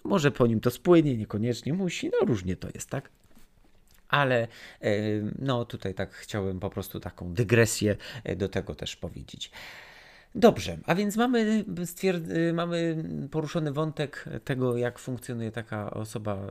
Może 0.03 0.31
po 0.31 0.47
nim 0.47 0.59
to 0.59 0.71
spłynie, 0.71 1.17
niekoniecznie 1.17 1.73
musi, 1.73 2.09
no 2.09 2.27
różnie 2.27 2.55
to 2.55 2.67
jest, 2.73 2.89
tak? 2.89 3.09
Ale 4.09 4.47
e, 4.81 4.91
no 5.39 5.65
tutaj 5.65 5.93
tak 5.93 6.13
chciałem 6.13 6.59
po 6.59 6.69
prostu 6.69 6.99
taką 6.99 7.33
dygresję 7.33 7.95
e, 8.23 8.35
do 8.35 8.49
tego 8.49 8.75
też 8.75 8.95
powiedzieć. 8.95 9.51
Dobrze, 10.35 10.77
a 10.85 10.95
więc 10.95 11.17
mamy, 11.17 11.65
y, 12.29 12.53
mamy 12.53 13.03
poruszony 13.31 13.71
wątek 13.71 14.25
tego, 14.43 14.77
jak 14.77 14.99
funkcjonuje 14.99 15.51
taka 15.51 15.91
osoba, 15.91 16.35
y, 16.35 16.49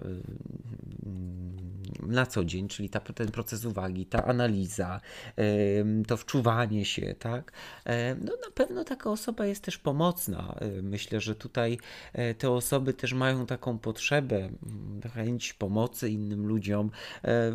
na 2.09 2.27
co 2.27 2.45
dzień, 2.45 2.69
czyli 2.69 2.91
ta, 2.91 3.01
ten 3.01 3.31
proces 3.31 3.65
uwagi, 3.65 4.07
ta 4.07 4.25
analiza, 4.25 5.01
to 6.07 6.17
wczuwanie 6.17 6.85
się, 6.85 7.15
tak? 7.19 7.53
No 8.21 8.33
na 8.47 8.51
pewno 8.55 8.85
taka 8.85 9.11
osoba 9.11 9.47
jest 9.47 9.65
też 9.65 9.79
pomocna. 9.79 10.55
Myślę, 10.83 11.21
że 11.21 11.35
tutaj 11.35 11.79
te 12.39 12.51
osoby 12.51 12.95
też 12.95 13.13
mają 13.13 13.47
taką 13.47 13.79
potrzebę, 13.79 14.49
chęć 15.15 15.53
pomocy 15.53 16.09
innym 16.09 16.47
ludziom. 16.47 16.91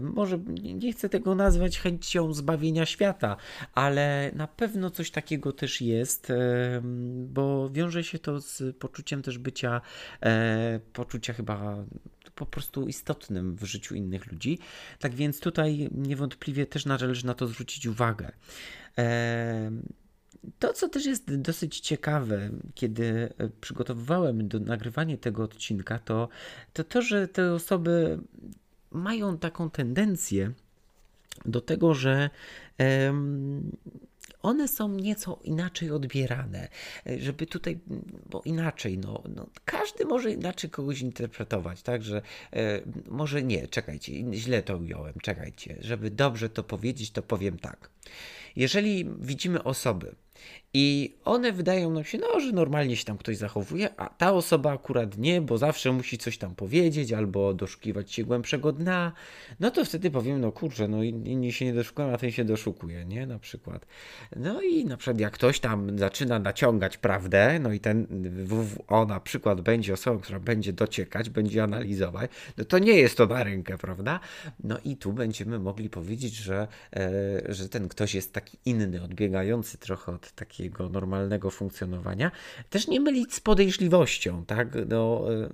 Może 0.02 0.40
nie 0.76 0.94
chcę 0.94 1.10
tego 1.10 1.36
nazwać 1.36 1.80
chęcią 1.80 2.34
zbawienia 2.34 2.86
świata, 2.86 3.38
ale 3.74 4.32
na 4.36 4.48
pewno 4.48 4.90
coś 4.90 5.12
takiego 5.12 5.52
też 5.52 5.82
jest, 5.82 6.32
bo 7.14 7.70
wiąże 7.70 8.04
się 8.04 8.20
to 8.20 8.40
z 8.42 8.78
poczuciem 8.78 9.22
też 9.22 9.38
bycia, 9.38 9.82
e, 10.22 10.80
poczucia 10.94 11.34
chyba 11.34 11.84
po 12.36 12.46
prostu 12.46 12.88
istotnym 12.88 13.56
w 13.56 13.64
życiu 13.64 13.96
innych 13.96 14.32
ludzi. 14.32 14.60
Tak 15.00 15.16
więc 15.16 15.40
tutaj 15.40 15.90
niewątpliwie 15.92 16.66
też 16.66 16.86
należy 16.86 17.26
na 17.26 17.34
to 17.34 17.48
zwrócić 17.48 17.88
uwagę. 17.88 18.32
E, 18.98 19.72
to, 20.60 20.74
co 20.74 20.90
też 20.90 21.06
jest 21.06 21.36
dosyć 21.36 21.80
ciekawe, 21.80 22.50
kiedy 22.74 23.34
przygotowywałem 23.62 24.48
do 24.48 24.60
nagrywania 24.60 25.18
tego 25.18 25.44
odcinka, 25.44 26.00
to, 26.00 26.30
to 26.74 26.84
to, 26.84 27.02
że 27.02 27.28
te 27.28 27.54
osoby 27.54 28.20
mają 28.92 29.38
taką 29.38 29.70
tendencję 29.70 30.52
do 31.46 31.62
tego, 31.62 31.94
że 31.94 32.30
one 34.44 34.68
są 34.68 34.88
nieco 34.90 35.40
inaczej 35.44 35.92
odbierane, 35.92 36.68
żeby 37.20 37.46
tutaj, 37.46 37.80
bo 38.30 38.42
inaczej, 38.46 38.98
no, 38.98 39.24
no 39.36 39.48
każdy 39.66 40.06
może 40.06 40.32
inaczej 40.32 40.70
kogoś 40.70 41.02
interpretować, 41.02 41.82
tak, 41.82 42.04
że 42.04 42.22
e, 42.54 42.82
może 43.08 43.44
nie, 43.44 43.68
czekajcie, 43.68 44.14
źle 44.34 44.64
to 44.64 44.78
ująłem, 44.78 45.14
czekajcie, 45.22 45.76
żeby 45.80 46.12
dobrze 46.12 46.50
to 46.50 46.64
powiedzieć, 46.64 47.12
to 47.12 47.22
powiem 47.22 47.60
tak. 47.60 47.90
Jeżeli 48.56 49.06
widzimy 49.20 49.64
osoby, 49.64 50.16
i 50.76 51.16
one 51.26 51.52
wydają 51.52 51.92
nam 51.92 52.04
się, 52.04 52.18
no, 52.18 52.40
że 52.40 52.52
normalnie 52.52 52.96
się 52.96 53.06
tam 53.06 53.18
ktoś 53.18 53.38
zachowuje, 53.38 53.90
a 53.98 54.10
ta 54.10 54.34
osoba 54.34 54.72
akurat 54.72 55.18
nie, 55.18 55.42
bo 55.42 55.58
zawsze 55.58 55.92
musi 55.92 56.18
coś 56.18 56.38
tam 56.38 56.56
powiedzieć 56.56 57.14
albo 57.14 57.54
doszukiwać 57.54 58.12
się 58.12 58.24
głębszego 58.24 58.72
dna. 58.72 59.12
No 59.60 59.72
to 59.72 59.86
wtedy 59.86 60.12
powiem, 60.12 60.42
no 60.42 60.52
kurczę, 60.52 60.88
no 60.88 61.04
inni 61.04 61.54
się 61.54 61.66
nie 61.66 61.74
doszukują, 61.74 62.14
a 62.14 62.18
ten 62.18 62.32
się 62.32 62.46
doszukuje, 62.46 63.06
nie? 63.06 63.28
Na 63.28 63.40
przykład. 63.40 63.86
No 64.36 64.62
i 64.62 64.86
na 64.86 64.98
przykład 64.98 65.20
jak 65.20 65.34
ktoś 65.34 65.60
tam 65.60 66.00
zaczyna 66.00 66.40
naciągać 66.40 66.98
prawdę, 66.98 67.60
no 67.60 67.74
i 67.74 67.80
ten 67.80 68.08
WWO 68.46 69.06
na 69.06 69.20
przykład 69.20 69.62
będzie 69.62 69.94
osobą, 69.94 70.20
która 70.20 70.40
będzie 70.40 70.74
dociekać, 70.74 71.30
będzie 71.30 71.64
analizować, 71.64 72.32
no 72.58 72.66
to 72.66 72.80
nie 72.80 72.94
jest 72.94 73.18
to 73.18 73.26
na 73.26 73.44
rękę, 73.44 73.78
prawda? 73.78 74.20
No 74.64 74.78
i 74.86 74.98
tu 74.98 75.14
będziemy 75.14 75.60
mogli 75.60 75.90
powiedzieć, 75.90 76.36
że, 76.36 76.68
e, 76.96 77.54
że 77.54 77.70
ten 77.70 77.88
ktoś 77.88 78.16
jest 78.16 78.34
taki 78.34 78.58
inny, 78.66 79.04
odbiegający 79.04 79.78
trochę 79.78 80.12
od 80.12 80.23
takiego 80.32 80.90
normalnego 80.90 81.52
funkcjonowania, 81.52 82.32
też 82.70 82.88
nie 82.88 83.00
mylić 83.00 83.34
z 83.34 83.40
podejrzliwością, 83.40 84.46
tak? 84.46 84.68
No, 84.90 85.26
e, 85.34 85.50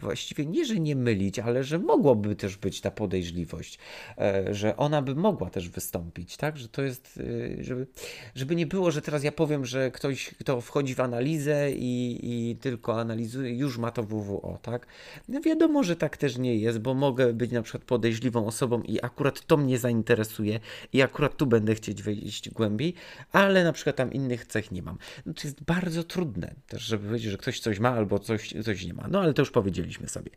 właściwie 0.00 0.46
nie, 0.46 0.64
że 0.64 0.80
nie 0.80 0.96
mylić, 0.96 1.38
ale 1.38 1.64
że 1.64 1.78
mogłoby 1.78 2.36
też 2.36 2.56
być 2.56 2.80
ta 2.80 2.90
podejrzliwość, 2.90 3.78
e, 4.18 4.54
że 4.54 4.76
ona 4.76 5.02
by 5.02 5.14
mogła 5.14 5.50
też 5.50 5.68
wystąpić, 5.68 6.36
tak? 6.36 6.56
Że 6.56 6.68
to 6.68 6.82
jest, 6.82 7.20
e, 7.60 7.64
żeby, 7.64 7.86
żeby 8.34 8.56
nie 8.56 8.66
było, 8.66 8.90
że 8.90 9.02
teraz 9.02 9.24
ja 9.24 9.32
powiem, 9.32 9.64
że 9.64 9.90
ktoś, 9.90 10.34
kto 10.40 10.60
wchodzi 10.60 10.94
w 10.94 11.00
analizę 11.00 11.72
i, 11.72 12.20
i 12.22 12.56
tylko 12.56 13.00
analizuje, 13.00 13.56
już 13.56 13.78
ma 13.78 13.90
to 13.90 14.02
WWO, 14.02 14.58
tak? 14.62 14.86
No 15.28 15.40
wiadomo, 15.40 15.82
że 15.82 15.96
tak 15.96 16.16
też 16.16 16.38
nie 16.38 16.56
jest, 16.56 16.78
bo 16.78 16.94
mogę 16.94 17.32
być 17.32 17.50
na 17.50 17.62
przykład 17.62 17.84
podejrzliwą 17.84 18.46
osobą 18.46 18.82
i 18.82 18.98
akurat 19.02 19.46
to 19.46 19.56
mnie 19.56 19.78
zainteresuje 19.78 20.60
i 20.92 21.02
akurat 21.02 21.36
tu 21.36 21.46
będę 21.46 21.74
chcieć 21.74 22.02
wejść 22.02 22.50
głębiej, 22.50 22.94
ale 23.32 23.64
na 23.64 23.72
przykład 23.72 23.87
tam 23.92 24.12
innych 24.12 24.46
cech 24.46 24.72
nie 24.72 24.82
mam. 24.82 24.98
No 25.26 25.34
to 25.34 25.40
jest 25.44 25.62
bardzo 25.62 26.04
trudne 26.04 26.54
też, 26.66 26.82
żeby 26.82 27.06
powiedzieć, 27.06 27.30
że 27.30 27.38
ktoś 27.38 27.60
coś 27.60 27.78
ma 27.78 27.90
albo 27.90 28.18
coś, 28.18 28.54
coś 28.64 28.84
nie 28.84 28.94
ma. 28.94 29.08
No 29.10 29.20
ale 29.20 29.34
to 29.34 29.42
już 29.42 29.50
powiedzieliśmy 29.50 30.08
sobie. 30.08 30.30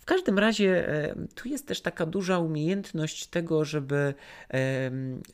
W 0.00 0.04
każdym 0.04 0.38
razie 0.38 0.88
tu 1.34 1.48
jest 1.48 1.66
też 1.66 1.80
taka 1.80 2.06
duża 2.06 2.38
umiejętność 2.38 3.26
tego, 3.26 3.64
żeby 3.64 4.14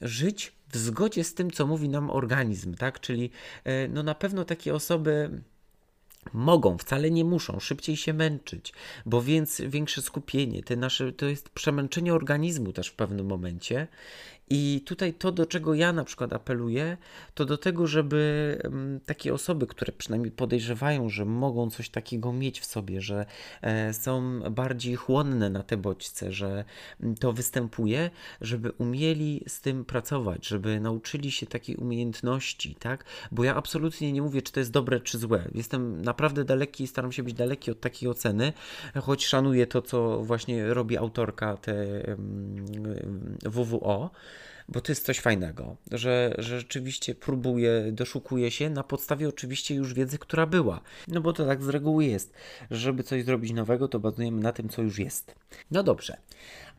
żyć 0.00 0.52
w 0.73 0.76
zgodzie 0.76 1.25
z 1.25 1.35
tym, 1.35 1.50
co 1.50 1.66
mówi 1.66 1.88
nam 1.88 2.11
organizm, 2.11 2.75
tak? 2.75 3.00
Czyli 3.00 3.31
e, 3.64 3.88
no 3.88 4.02
na 4.02 4.14
pewno 4.14 4.45
takie 4.45 4.75
osoby 4.75 5.42
mogą, 6.33 6.78
wcale 6.78 7.11
nie 7.11 7.25
muszą 7.25 7.61
szybciej 7.61 7.97
się 7.97 8.12
męczyć, 8.12 8.73
bo 9.07 9.23
więc 9.23 9.61
większe 9.61 10.02
skupienie, 10.02 10.62
te 10.62 10.76
nasze, 10.76 11.12
to 11.12 11.26
jest 11.26 11.49
przemęczenie 11.49 12.14
organizmu 12.14 12.73
też 12.73 12.88
w 12.88 12.95
pewnym 12.95 13.26
momencie 13.26 13.88
i 14.54 14.80
tutaj 14.80 15.14
to, 15.14 15.32
do 15.32 15.47
czego 15.47 15.75
ja 15.75 15.92
na 15.92 16.04
przykład 16.04 16.32
apeluję, 16.32 16.97
to 17.35 17.44
do 17.44 17.59
tego, 17.59 17.87
żeby 17.87 18.59
mm, 18.64 19.00
takie 19.00 19.35
osoby, 19.35 19.66
które 19.66 19.92
przynajmniej 19.92 20.32
podejrzewają, 20.32 21.09
że 21.09 21.25
mogą 21.25 21.71
coś 21.71 21.88
takiego 21.88 22.32
mieć 22.32 22.61
w 22.61 22.64
sobie, 22.64 23.00
że 23.00 23.26
e, 23.62 23.94
są 23.94 24.40
bardziej 24.50 24.94
chłonne 24.94 25.50
na 25.50 25.62
te 25.62 25.76
bodźce, 25.76 26.32
że 26.32 26.64
mm, 27.00 27.14
to 27.14 27.32
występuje, 27.32 28.11
żeby 28.40 28.73
umieli 28.73 29.44
z 29.49 29.61
tym 29.61 29.85
pracować, 29.85 30.47
żeby 30.47 30.80
nauczyli 30.80 31.30
się 31.30 31.47
takiej 31.47 31.76
umiejętności, 31.76 32.75
tak? 32.75 33.04
Bo 33.30 33.44
ja 33.44 33.54
absolutnie 33.54 34.12
nie 34.12 34.23
mówię, 34.23 34.42
czy 34.42 34.52
to 34.52 34.61
jest 34.61 34.73
dobre, 34.73 35.00
czy 35.00 35.18
złe. 35.18 35.49
Jestem 35.54 36.02
naprawdę 36.02 36.44
daleki, 36.44 36.87
staram 36.87 37.12
się 37.12 37.23
być 37.23 37.35
daleki 37.35 37.71
od 37.71 37.80
takiej 37.80 38.09
oceny, 38.09 38.52
choć 39.02 39.26
szanuję 39.26 39.66
to, 39.66 39.82
co 39.82 40.23
właśnie 40.25 40.75
robi 40.75 40.97
autorka 40.97 41.56
te 41.56 41.73
mm, 42.04 43.38
WWO 43.44 44.11
bo 44.68 44.80
to 44.80 44.92
jest 44.92 45.06
coś 45.06 45.20
fajnego, 45.20 45.76
że, 45.90 46.34
że 46.38 46.61
rzeczywiście 46.61 47.14
próbuje, 47.14 47.92
doszukuje 47.92 48.50
się 48.50 48.70
na 48.70 48.82
podstawie 48.82 49.28
oczywiście 49.28 49.75
już 49.75 49.94
wiedzy, 49.94 50.18
która 50.18 50.46
była. 50.46 50.80
No 51.08 51.20
bo 51.20 51.32
to 51.32 51.46
tak 51.46 51.62
z 51.62 51.68
reguły 51.68 52.04
jest, 52.04 52.34
żeby 52.70 53.02
coś 53.02 53.25
zrobić 53.25 53.52
nowego, 53.52 53.88
to 53.88 54.00
bazujemy 54.00 54.42
na 54.42 54.52
tym, 54.52 54.68
co 54.68 54.82
już 54.82 54.99
jest. 54.99 55.34
No 55.70 55.82
dobrze, 55.82 56.16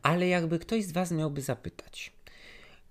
ale 0.02 0.28
jakby 0.28 0.58
ktoś 0.58 0.84
z 0.84 0.92
Was 0.92 1.10
miałby 1.10 1.42
zapytać, 1.42 2.12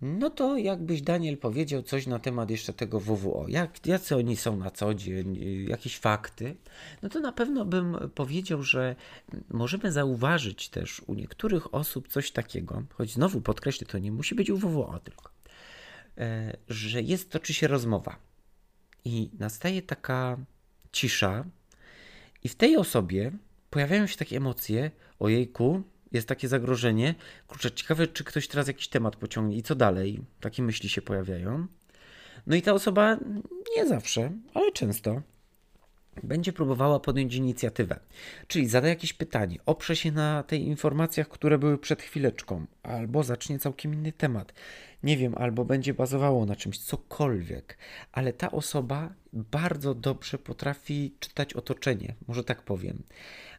no 0.04 0.30
to 0.30 0.58
jakbyś 0.58 1.02
Daniel 1.02 1.38
powiedział 1.38 1.84
coś 1.84 2.08
na 2.08 2.20
temat 2.20 2.50
jeszcze 2.50 2.74
tego 2.74 3.00
WWO, 3.00 3.46
jak, 3.48 3.88
jacy 3.88 4.16
oni 4.16 4.38
są 4.38 4.58
na 4.58 4.72
co 4.72 4.94
dzień, 4.94 5.40
jakieś 5.68 5.98
fakty, 5.98 6.56
no 7.02 7.10
to 7.10 7.20
na 7.20 7.32
pewno 7.32 7.66
bym 7.66 7.98
powiedział, 8.16 8.64
że 8.64 8.96
możemy 9.50 9.92
zauważyć 9.92 10.70
też 10.70 11.02
u 11.08 11.14
niektórych 11.14 11.74
osób 11.74 12.08
coś 12.08 12.32
takiego, 12.32 12.84
choć 12.94 13.14
znowu 13.14 13.42
podkreślę, 13.42 13.88
to 13.88 14.00
nie 14.00 14.12
musi 14.12 14.36
być 14.36 14.50
u 14.50 14.58
WWO 14.58 15.00
tylko, 15.04 15.30
e, 16.18 16.58
że 16.70 17.02
jest, 17.02 17.30
toczy 17.30 17.54
się 17.54 17.68
rozmowa 17.68 18.16
i 19.06 19.30
nastaje 19.40 19.82
taka 19.82 20.38
cisza 20.92 21.46
i 22.44 22.50
w 22.50 22.56
tej 22.56 22.78
osobie 22.78 23.32
pojawiają 23.70 24.08
się 24.08 24.18
takie 24.18 24.38
emocje, 24.38 24.92
ojejku, 25.20 25.84
jest 26.14 26.28
takie 26.28 26.48
zagrożenie. 26.48 27.16
Kurczę, 27.48 27.72
ciekawe, 27.72 28.08
czy 28.08 28.24
ktoś 28.24 28.48
teraz 28.48 28.68
jakiś 28.68 28.88
temat 28.88 29.16
pociągnie 29.16 29.58
i 29.58 29.64
co 29.64 29.76
dalej? 29.76 30.20
Takie 30.40 30.64
myśli 30.64 30.90
się 30.90 31.02
pojawiają. 31.02 31.68
No 32.48 32.56
i 32.56 32.62
ta 32.62 32.74
osoba 32.74 33.18
nie 33.78 33.88
zawsze, 33.88 34.32
ale 34.54 34.72
często 34.72 35.22
będzie 36.24 36.54
próbowała 36.54 37.00
podjąć 37.00 37.36
inicjatywę. 37.36 38.00
Czyli 38.48 38.68
zada 38.68 38.88
jakieś 38.88 39.14
pytanie, 39.14 39.58
oprze 39.66 39.96
się 39.96 40.12
na 40.12 40.44
tej 40.44 40.68
informacjach, 40.68 41.30
które 41.30 41.58
były 41.58 41.78
przed 41.78 42.02
chwileczką, 42.02 42.66
albo 42.84 43.24
zacznie 43.24 43.60
całkiem 43.60 43.94
inny 43.94 44.12
temat. 44.12 44.54
Nie 45.04 45.18
wiem, 45.18 45.36
albo 45.38 45.66
będzie 45.66 45.94
bazowało 45.94 46.46
na 46.46 46.56
czymś, 46.56 46.80
cokolwiek, 46.80 47.78
ale 48.12 48.34
ta 48.34 48.52
osoba 48.52 49.14
bardzo 49.34 49.96
dobrze 49.96 50.38
potrafi 50.38 51.16
czytać 51.20 51.54
otoczenie, 51.54 52.16
może 52.28 52.44
tak 52.44 52.62
powiem. 52.62 53.04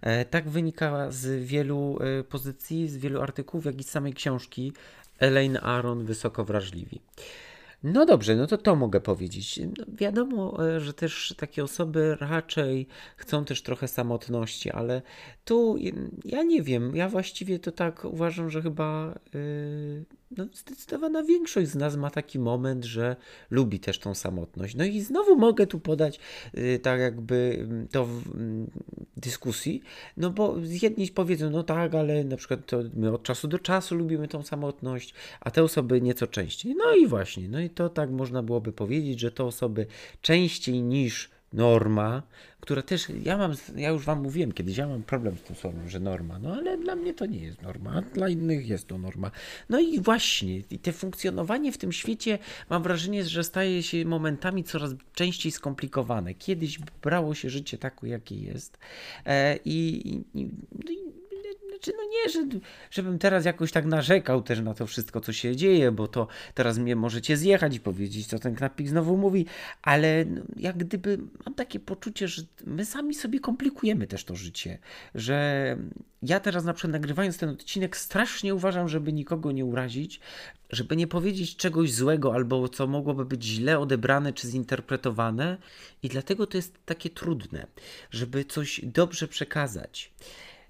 E, 0.00 0.24
tak 0.24 0.48
wynika 0.48 1.10
z 1.10 1.44
wielu 1.44 1.98
e, 2.00 2.24
pozycji, 2.24 2.88
z 2.88 2.96
wielu 2.96 3.22
artykułów, 3.22 3.64
jak 3.64 3.80
i 3.80 3.84
z 3.84 3.90
samej 3.90 4.14
książki 4.14 4.72
Elaine 5.18 5.56
Aron 5.62 6.04
Wysoko 6.04 6.44
Wrażliwi. 6.44 7.00
No 7.84 8.06
dobrze, 8.06 8.36
no 8.36 8.46
to 8.46 8.58
to 8.58 8.76
mogę 8.76 9.00
powiedzieć. 9.00 9.60
No 9.78 9.84
wiadomo, 9.88 10.66
e, 10.66 10.80
że 10.80 10.92
też 10.92 11.34
takie 11.38 11.64
osoby 11.64 12.16
raczej 12.20 12.86
chcą 13.16 13.44
też 13.44 13.62
trochę 13.62 13.88
samotności, 13.88 14.70
ale 14.70 15.02
tu 15.44 15.76
ja 16.24 16.42
nie 16.42 16.62
wiem, 16.62 16.96
ja 16.96 17.08
właściwie 17.08 17.58
to 17.58 17.72
tak 17.72 18.04
uważam, 18.04 18.50
że 18.50 18.62
chyba 18.62 19.14
yy, 19.34 20.04
no, 20.36 20.46
zdecydowana 20.52 21.22
większość 21.22 21.68
z 21.68 21.74
nas 21.74 21.96
ma 21.96 22.10
taki 22.10 22.38
moment, 22.38 22.84
że 22.84 23.16
lubi 23.50 23.80
też 23.80 23.98
tą 23.98 24.14
samotność. 24.14 24.74
No 24.74 24.84
i 24.84 25.00
znowu 25.00 25.36
mogę 25.36 25.66
tu 25.66 25.80
podać 25.80 26.20
yy, 26.54 26.78
tak 26.78 27.00
jakby 27.00 27.56
mm, 27.60 27.88
to 27.88 28.06
w 28.06 28.26
yy, 28.26 28.66
dyskusji, 29.16 29.82
no 30.16 30.30
bo 30.30 30.56
jedni 30.82 31.08
powiedzą, 31.08 31.50
no 31.50 31.62
tak, 31.62 31.94
ale 31.94 32.24
na 32.24 32.36
przykład 32.36 32.66
to 32.66 32.82
my 32.94 33.12
od 33.12 33.22
czasu 33.22 33.48
do 33.48 33.58
czasu 33.58 33.94
lubimy 33.94 34.28
tą 34.28 34.42
samotność, 34.42 35.14
a 35.40 35.50
te 35.50 35.62
osoby 35.62 36.00
nieco 36.00 36.26
częściej. 36.26 36.74
No 36.76 36.94
i 36.94 37.06
właśnie, 37.06 37.48
no 37.48 37.60
i 37.60 37.70
to 37.70 37.88
tak 37.88 38.10
można 38.10 38.42
byłoby 38.42 38.72
powiedzieć, 38.72 39.20
że 39.20 39.32
te 39.32 39.44
osoby 39.44 39.86
częściej 40.22 40.82
niż 40.82 41.33
norma, 41.54 42.22
która 42.60 42.82
też, 42.82 43.06
ja 43.22 43.36
mam, 43.36 43.52
ja 43.76 43.88
już 43.88 44.04
wam 44.04 44.22
mówiłem 44.22 44.52
kiedyś, 44.52 44.76
ja 44.76 44.88
mam 44.88 45.02
problem 45.02 45.36
z 45.38 45.42
tym 45.42 45.56
słowem, 45.56 45.88
że 45.88 46.00
norma, 46.00 46.38
no 46.38 46.54
ale 46.54 46.78
dla 46.78 46.96
mnie 46.96 47.14
to 47.14 47.26
nie 47.26 47.38
jest 47.38 47.62
norma, 47.62 48.02
dla 48.02 48.28
innych 48.28 48.68
jest 48.68 48.88
to 48.88 48.98
norma. 48.98 49.30
No 49.68 49.80
i 49.80 50.00
właśnie, 50.00 50.56
i 50.58 50.78
te 50.78 50.92
funkcjonowanie 50.92 51.72
w 51.72 51.78
tym 51.78 51.92
świecie, 51.92 52.38
mam 52.70 52.82
wrażenie, 52.82 53.24
że 53.24 53.44
staje 53.44 53.82
się 53.82 54.04
momentami 54.04 54.64
coraz 54.64 54.94
częściej 55.14 55.52
skomplikowane. 55.52 56.34
Kiedyś 56.34 56.78
brało 57.02 57.34
się 57.34 57.50
życie 57.50 57.78
takie, 57.78 58.08
jakie 58.08 58.36
jest 58.36 58.78
e, 59.26 59.58
i, 59.64 60.08
i, 60.34 60.40
i, 60.40 60.50
znaczy, 61.84 61.98
no 61.98 62.04
nie, 62.12 62.30
że, 62.30 62.60
żebym 62.90 63.18
teraz 63.18 63.44
jakoś 63.44 63.72
tak 63.72 63.86
narzekał 63.86 64.42
też 64.42 64.60
na 64.60 64.74
to 64.74 64.86
wszystko, 64.86 65.20
co 65.20 65.32
się 65.32 65.56
dzieje, 65.56 65.92
bo 65.92 66.08
to 66.08 66.26
teraz 66.54 66.78
mnie 66.78 66.96
możecie 66.96 67.36
zjechać 67.36 67.76
i 67.76 67.80
powiedzieć, 67.80 68.26
co 68.26 68.38
ten 68.38 68.54
knapik 68.54 68.88
znowu 68.88 69.16
mówi, 69.16 69.46
ale 69.82 70.24
no, 70.24 70.42
jak 70.56 70.76
gdyby 70.76 71.18
mam 71.44 71.54
takie 71.54 71.80
poczucie, 71.80 72.28
że 72.28 72.42
my 72.66 72.84
sami 72.84 73.14
sobie 73.14 73.40
komplikujemy 73.40 74.06
też 74.06 74.24
to 74.24 74.36
życie, 74.36 74.78
że 75.14 75.76
ja 76.22 76.40
teraz 76.40 76.64
na 76.64 76.74
przykład 76.74 76.92
nagrywając 76.92 77.38
ten 77.38 77.48
odcinek 77.48 77.96
strasznie 77.96 78.54
uważam, 78.54 78.88
żeby 78.88 79.12
nikogo 79.12 79.52
nie 79.52 79.64
urazić, 79.64 80.20
żeby 80.70 80.96
nie 80.96 81.06
powiedzieć 81.06 81.56
czegoś 81.56 81.92
złego 81.92 82.34
albo 82.34 82.68
co 82.68 82.86
mogłoby 82.86 83.24
być 83.24 83.44
źle 83.44 83.78
odebrane 83.78 84.32
czy 84.32 84.48
zinterpretowane 84.48 85.58
i 86.02 86.08
dlatego 86.08 86.46
to 86.46 86.56
jest 86.56 86.74
takie 86.86 87.10
trudne, 87.10 87.66
żeby 88.10 88.44
coś 88.44 88.80
dobrze 88.84 89.28
przekazać. 89.28 90.12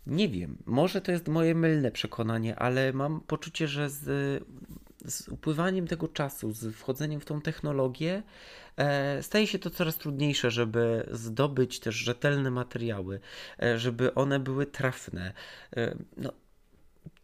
Nie 0.07 0.29
wiem, 0.29 0.59
może 0.67 1.01
to 1.01 1.13
jest 1.13 1.29
moje 1.29 1.55
mylne 1.55 1.91
przekonanie, 1.91 2.57
ale 2.57 2.93
mam 2.93 3.21
poczucie, 3.21 3.69
że 3.69 3.91
z, 3.91 4.03
z 5.05 5.29
upływaniem 5.29 5.87
tego 5.87 6.09
czasu, 6.09 6.53
z 6.53 6.77
wchodzeniem 6.77 7.21
w 7.21 7.25
tą 7.25 7.41
technologię, 7.41 8.23
e, 8.77 9.23
staje 9.23 9.47
się 9.47 9.59
to 9.59 9.71
coraz 9.71 9.97
trudniejsze, 9.99 10.51
żeby 10.51 11.09
zdobyć 11.11 11.81
też 11.81 11.95
rzetelne 11.95 12.51
materiały, 12.51 13.21
e, 13.63 13.79
żeby 13.79 14.15
one 14.15 14.41
były 14.41 14.67
trafne. 14.67 15.33
E, 15.77 15.97
no, 16.17 16.33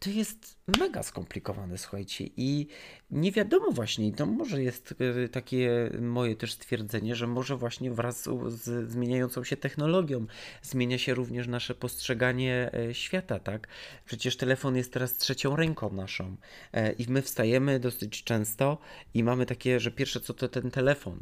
to 0.00 0.10
jest 0.10 0.56
mega 0.80 1.02
skomplikowane, 1.02 1.78
słuchajcie, 1.78 2.24
i 2.36 2.66
nie 3.10 3.32
wiadomo 3.32 3.70
właśnie, 3.70 4.12
to 4.12 4.26
może 4.26 4.62
jest 4.62 4.94
e, 5.24 5.28
takie 5.28 5.90
moje 6.00 6.36
też 6.36 6.52
stwierdzenie, 6.52 7.16
że 7.16 7.26
może 7.26 7.56
właśnie 7.56 7.90
wraz 7.90 8.28
z 8.46 8.90
zmieniającą 8.90 9.44
się 9.44 9.56
technologią 9.56 10.26
zmienia 10.62 10.98
się 10.98 11.14
również 11.14 11.46
nasze 11.46 11.74
postrzeganie 11.74 12.70
e, 12.74 12.94
świata, 12.94 13.38
tak? 13.38 13.68
Przecież 14.04 14.36
telefon 14.36 14.76
jest 14.76 14.92
teraz 14.92 15.16
trzecią 15.16 15.56
ręką 15.56 15.92
naszą 15.92 16.36
e, 16.72 16.92
i 16.92 17.06
my 17.08 17.22
wstajemy 17.22 17.80
dosyć 17.80 18.24
często 18.24 18.78
i 19.14 19.24
mamy 19.24 19.46
takie, 19.46 19.80
że 19.80 19.90
pierwsze 19.90 20.20
co 20.20 20.34
to 20.34 20.48
ten 20.48 20.70
telefon 20.70 21.20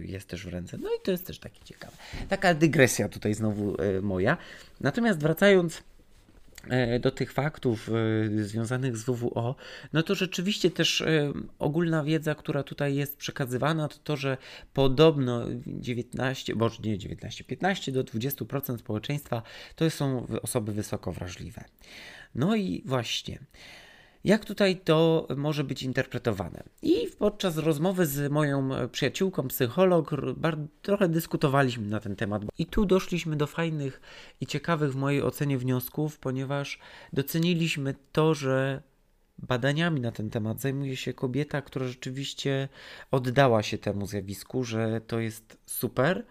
jest 0.00 0.28
też 0.28 0.46
w 0.46 0.48
ręce. 0.48 0.78
No 0.78 0.88
i 0.88 1.02
to 1.04 1.10
jest 1.10 1.26
też 1.26 1.38
takie 1.38 1.64
ciekawe. 1.64 1.96
Taka 2.28 2.54
dygresja 2.54 3.08
tutaj 3.08 3.34
znowu 3.34 3.76
moja. 4.02 4.36
Natomiast 4.80 5.20
wracając 5.20 5.82
do 7.00 7.10
tych 7.10 7.32
faktów 7.32 7.88
e, 7.88 8.44
związanych 8.44 8.96
z 8.96 9.04
WWO, 9.04 9.54
no 9.92 10.02
to 10.02 10.14
rzeczywiście 10.14 10.70
też 10.70 11.00
e, 11.00 11.32
ogólna 11.58 12.04
wiedza, 12.04 12.34
która 12.34 12.62
tutaj 12.62 12.94
jest 12.94 13.16
przekazywana, 13.16 13.88
to 13.88 13.96
to, 14.04 14.16
że 14.16 14.36
podobno 14.72 15.46
19, 15.66 16.54
bo 16.56 16.70
nie 16.84 16.98
19, 16.98 17.44
15 17.44 17.92
do 17.92 18.04
20% 18.04 18.78
społeczeństwa 18.78 19.42
to 19.76 19.90
są 19.90 20.26
osoby 20.42 20.72
wysoko 20.72 21.12
wrażliwe. 21.12 21.64
No 22.34 22.56
i 22.56 22.82
właśnie. 22.86 23.38
Jak 24.24 24.44
tutaj 24.44 24.76
to 24.76 25.28
może 25.36 25.64
być 25.64 25.82
interpretowane? 25.82 26.62
I 26.82 27.08
podczas 27.18 27.56
rozmowy 27.56 28.06
z 28.06 28.32
moją 28.32 28.70
przyjaciółką, 28.92 29.48
psycholog, 29.48 30.10
trochę 30.82 31.08
dyskutowaliśmy 31.08 31.86
na 31.86 32.00
ten 32.00 32.16
temat. 32.16 32.42
I 32.58 32.66
tu 32.66 32.86
doszliśmy 32.86 33.36
do 33.36 33.46
fajnych 33.46 34.00
i 34.40 34.46
ciekawych 34.46 34.92
w 34.92 34.96
mojej 34.96 35.22
ocenie 35.22 35.58
wniosków, 35.58 36.18
ponieważ 36.18 36.78
doceniliśmy 37.12 37.94
to, 38.12 38.34
że 38.34 38.82
badaniami 39.38 40.00
na 40.00 40.12
ten 40.12 40.30
temat 40.30 40.60
zajmuje 40.60 40.96
się 40.96 41.12
kobieta, 41.12 41.62
która 41.62 41.86
rzeczywiście 41.86 42.68
oddała 43.10 43.62
się 43.62 43.78
temu 43.78 44.06
zjawisku, 44.06 44.64
że 44.64 45.00
to 45.00 45.20
jest 45.20 45.56
super 45.66 46.24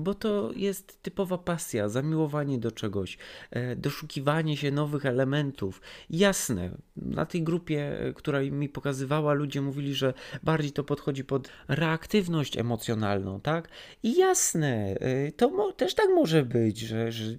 bo 0.00 0.14
to 0.14 0.50
jest 0.56 1.02
typowa 1.02 1.38
pasja, 1.38 1.88
zamiłowanie 1.88 2.58
do 2.58 2.72
czegoś, 2.72 3.18
e, 3.50 3.76
doszukiwanie 3.76 4.56
się 4.56 4.70
nowych 4.70 5.06
elementów. 5.06 5.80
Jasne, 6.10 6.70
na 6.96 7.26
tej 7.26 7.42
grupie, 7.42 8.00
e, 8.00 8.12
która 8.12 8.40
mi 8.42 8.68
pokazywała, 8.68 9.32
ludzie 9.32 9.60
mówili, 9.60 9.94
że 9.94 10.14
bardziej 10.42 10.72
to 10.72 10.84
podchodzi 10.84 11.24
pod 11.24 11.48
reaktywność 11.68 12.56
emocjonalną, 12.56 13.40
tak? 13.40 13.68
I 14.02 14.16
jasne, 14.16 14.94
e, 15.00 15.32
to 15.32 15.72
też 15.72 15.94
tak 15.94 16.08
może 16.14 16.42
być, 16.42 16.78
że, 16.78 17.12
że 17.12 17.38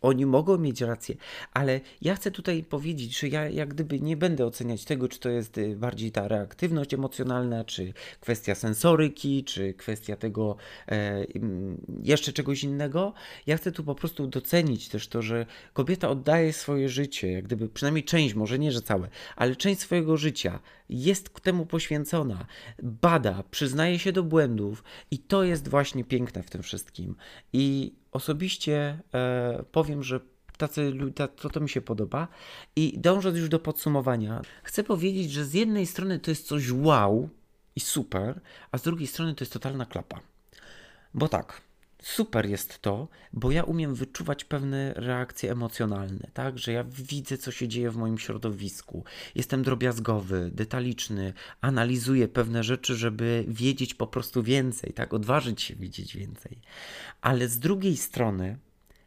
oni 0.00 0.26
mogą 0.26 0.58
mieć 0.58 0.80
rację, 0.80 1.14
ale 1.52 1.80
ja 2.02 2.14
chcę 2.14 2.30
tutaj 2.30 2.64
powiedzieć, 2.64 3.18
że 3.18 3.28
ja 3.28 3.48
jak 3.48 3.68
gdyby 3.68 4.00
nie 4.00 4.16
będę 4.16 4.46
oceniać 4.46 4.84
tego, 4.84 5.08
czy 5.08 5.20
to 5.20 5.28
jest 5.28 5.58
y, 5.58 5.76
bardziej 5.76 6.12
ta 6.12 6.28
reaktywność 6.28 6.94
emocjonalna, 6.94 7.64
czy 7.64 7.92
kwestia 8.20 8.54
sensoryki, 8.54 9.44
czy 9.44 9.74
kwestia 9.74 10.16
tego 10.16 10.56
e, 10.88 11.24
jeszcze 12.02 12.32
czegoś 12.32 12.64
innego. 12.64 13.12
Ja 13.46 13.56
chcę 13.56 13.72
tu 13.72 13.84
po 13.84 13.94
prostu 13.94 14.26
docenić 14.26 14.88
też 14.88 15.08
to, 15.08 15.22
że 15.22 15.46
kobieta 15.72 16.08
oddaje 16.08 16.52
swoje 16.52 16.88
życie, 16.88 17.32
jak 17.32 17.44
gdyby 17.44 17.68
przynajmniej 17.68 18.04
część, 18.04 18.34
może 18.34 18.58
nie, 18.58 18.72
że 18.72 18.82
całe, 18.82 19.08
ale 19.36 19.56
część 19.56 19.80
swojego 19.80 20.16
życia 20.16 20.60
jest 20.92 21.40
temu 21.40 21.66
poświęcona, 21.66 22.46
bada, 22.82 23.42
przyznaje 23.50 23.98
się 23.98 24.12
do 24.12 24.22
błędów 24.22 24.84
i 25.10 25.18
to 25.18 25.44
jest 25.44 25.68
właśnie 25.68 26.04
piękne 26.04 26.42
w 26.42 26.50
tym 26.50 26.62
wszystkim. 26.62 27.16
I 27.52 27.94
osobiście 28.12 28.98
e, 29.14 29.64
powiem, 29.72 30.02
że 30.02 30.20
tacy, 30.56 30.92
to, 31.36 31.50
to 31.50 31.60
mi 31.60 31.68
się 31.68 31.80
podoba. 31.80 32.28
I 32.76 32.98
dążąc 32.98 33.36
już 33.38 33.48
do 33.48 33.58
podsumowania, 33.58 34.42
chcę 34.62 34.84
powiedzieć, 34.84 35.32
że 35.32 35.44
z 35.44 35.54
jednej 35.54 35.86
strony 35.86 36.18
to 36.18 36.30
jest 36.30 36.46
coś 36.46 36.72
wow 36.72 37.28
i 37.76 37.80
super, 37.80 38.40
a 38.72 38.78
z 38.78 38.82
drugiej 38.82 39.06
strony 39.06 39.34
to 39.34 39.44
jest 39.44 39.52
totalna 39.52 39.86
klapa. 39.86 40.20
Bo 41.14 41.28
tak, 41.28 41.62
super 42.02 42.46
jest 42.46 42.78
to, 42.78 43.08
bo 43.32 43.50
ja 43.50 43.62
umiem 43.62 43.94
wyczuwać 43.94 44.44
pewne 44.44 44.92
reakcje 44.94 45.52
emocjonalne, 45.52 46.30
tak, 46.34 46.58
że 46.58 46.72
ja 46.72 46.84
widzę, 46.84 47.38
co 47.38 47.50
się 47.50 47.68
dzieje 47.68 47.90
w 47.90 47.96
moim 47.96 48.18
środowisku. 48.18 49.04
Jestem 49.34 49.62
drobiazgowy, 49.62 50.50
detaliczny, 50.54 51.32
analizuję 51.60 52.28
pewne 52.28 52.64
rzeczy, 52.64 52.96
żeby 52.96 53.44
wiedzieć 53.48 53.94
po 53.94 54.06
prostu 54.06 54.42
więcej, 54.42 54.92
tak, 54.92 55.14
odważyć 55.14 55.62
się 55.62 55.74
widzieć 55.74 56.16
więcej. 56.16 56.58
Ale 57.20 57.48
z 57.48 57.58
drugiej 57.58 57.96
strony, 57.96 58.58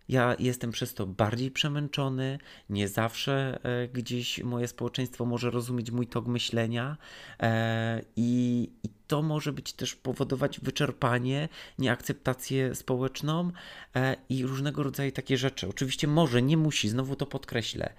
ja 0.10 0.36
jestem 0.40 0.72
przez 0.72 0.94
to 0.94 1.08
bardziej 1.08 1.52
przemęczony, 1.52 2.40
nie 2.70 2.88
zawsze 2.88 3.60
e, 3.64 3.88
gdzieś 3.88 4.44
moje 4.44 4.68
społeczeństwo 4.68 5.26
może 5.26 5.52
rozumieć 5.52 5.92
mój 5.92 6.08
tok 6.08 6.28
myślenia 6.28 6.98
e, 7.40 8.02
i, 8.16 8.70
i 8.84 8.90
to 9.08 9.22
może 9.22 9.54
być 9.54 9.74
też 9.74 9.96
powodować 9.96 10.60
wyczerpanie, 10.60 11.50
nieakceptację 11.80 12.76
społeczną 12.76 13.52
e, 13.96 14.15
i 14.30 14.46
różnego 14.46 14.84
rodzaju 14.84 15.12
takie 15.12 15.38
rzeczy. 15.38 15.68
Oczywiście 15.68 16.08
może, 16.08 16.41
nie 16.41 16.58
musi, 16.58 16.89
znowu 16.89 17.15
to 17.15 17.26
podkreślę. 17.26 17.94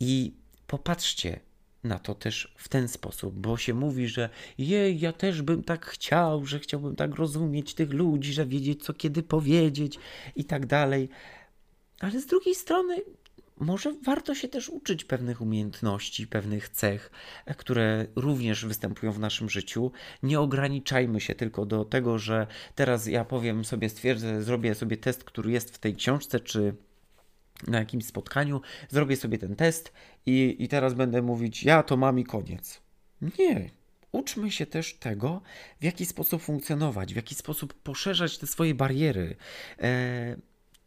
I 0.00 0.32
popatrzcie, 0.66 1.40
na 1.84 1.98
to 1.98 2.14
też 2.14 2.54
w 2.56 2.68
ten 2.68 2.88
sposób, 2.88 3.34
bo 3.34 3.56
się 3.56 3.74
mówi, 3.74 4.08
że 4.08 4.30
jej, 4.58 5.00
ja 5.00 5.12
też 5.12 5.42
bym 5.42 5.62
tak 5.62 5.86
chciał, 5.86 6.46
że 6.46 6.58
chciałbym 6.58 6.96
tak 6.96 7.14
rozumieć 7.14 7.74
tych 7.74 7.92
ludzi, 7.92 8.32
że 8.32 8.46
wiedzieć, 8.46 8.84
co 8.84 8.94
kiedy 8.94 9.22
powiedzieć 9.22 9.98
i 10.36 10.44
tak 10.44 10.66
dalej. 10.66 11.08
Ale 12.00 12.20
z 12.20 12.26
drugiej 12.26 12.54
strony, 12.54 13.02
może 13.56 13.94
warto 14.02 14.34
się 14.34 14.48
też 14.48 14.68
uczyć 14.68 15.04
pewnych 15.04 15.40
umiejętności, 15.40 16.26
pewnych 16.26 16.68
cech, 16.68 17.10
które 17.56 18.06
również 18.16 18.66
występują 18.66 19.12
w 19.12 19.18
naszym 19.18 19.50
życiu. 19.50 19.92
Nie 20.22 20.40
ograniczajmy 20.40 21.20
się 21.20 21.34
tylko 21.34 21.66
do 21.66 21.84
tego, 21.84 22.18
że 22.18 22.46
teraz 22.74 23.06
ja 23.06 23.24
powiem 23.24 23.64
sobie, 23.64 23.88
stwierdzę, 23.88 24.42
zrobię 24.42 24.74
sobie 24.74 24.96
test, 24.96 25.24
który 25.24 25.50
jest 25.50 25.74
w 25.74 25.78
tej 25.78 25.94
książce, 25.94 26.40
czy 26.40 26.74
na 27.66 27.78
jakimś 27.78 28.06
spotkaniu, 28.06 28.60
zrobię 28.88 29.16
sobie 29.16 29.38
ten 29.38 29.56
test 29.56 29.92
i, 30.26 30.56
i 30.58 30.68
teraz 30.68 30.94
będę 30.94 31.22
mówić, 31.22 31.64
ja 31.64 31.82
to 31.82 31.96
mam 31.96 32.18
i 32.18 32.24
koniec. 32.24 32.80
Nie. 33.38 33.70
Uczmy 34.12 34.50
się 34.50 34.66
też 34.66 34.94
tego, 34.94 35.42
w 35.80 35.84
jaki 35.84 36.06
sposób 36.06 36.42
funkcjonować, 36.42 37.12
w 37.12 37.16
jaki 37.16 37.34
sposób 37.34 37.74
poszerzać 37.74 38.38
te 38.38 38.46
swoje 38.46 38.74
bariery. 38.74 39.36
E, 39.78 40.36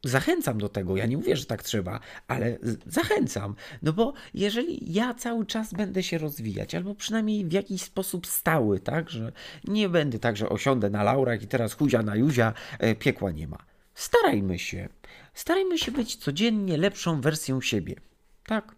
zachęcam 0.08 0.58
do 0.58 0.70
tego. 0.70 0.98
Ja 0.98 1.06
nie 1.06 1.17
mówię, 1.17 1.36
że 1.36 1.46
tak 1.46 1.63
trzeba, 1.63 2.00
ale 2.28 2.58
zachęcam. 2.86 3.56
No 3.82 3.93
bo 3.93 4.13
jeżeli 4.34 4.93
ja 4.93 5.13
cały 5.13 5.46
czas 5.46 5.74
będę 5.74 6.04
się 6.04 6.17
rozwijać, 6.17 6.76
albo 6.76 6.96
przynajmniej 6.96 7.46
w 7.46 7.52
jakiś 7.52 7.82
sposób 7.82 8.28
stały, 8.28 8.80
tak, 8.80 9.10
że 9.10 9.32
nie 9.63 9.89
będę 9.89 10.20
tak, 10.20 10.38
że 10.38 10.50
osiądę 10.50 10.89
na 10.89 11.04
laurach 11.04 11.41
i 11.41 11.48
teraz 11.48 11.74
chuzia 11.74 12.04
na 12.04 12.15
juzia, 12.15 12.54
e, 12.80 12.96
piekła 12.96 13.32
nie 13.32 13.48
ma. 13.48 13.58
Starajmy 13.96 14.60
się. 14.60 14.89
Starajmy 15.34 15.78
się 15.78 15.91
być 15.91 16.15
codziennie 16.15 16.78
lepszą 16.78 17.22
wersją 17.22 17.62
siebie. 17.62 17.96
Tak. 18.48 18.76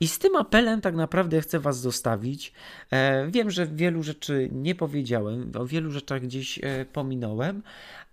I 0.00 0.08
z 0.08 0.18
tym 0.18 0.36
apelem 0.36 0.80
tak 0.80 0.94
naprawdę 0.94 1.40
chcę 1.40 1.60
Was 1.60 1.80
zostawić. 1.80 2.52
E, 2.90 3.26
wiem, 3.30 3.50
że 3.50 3.66
wielu 3.66 4.02
rzeczy 4.02 4.48
nie 4.52 4.74
powiedziałem, 4.74 5.52
o 5.58 5.66
wielu 5.66 5.90
rzeczach 5.90 6.22
gdzieś 6.22 6.58
e, 6.62 6.84
pominąłem, 6.84 7.62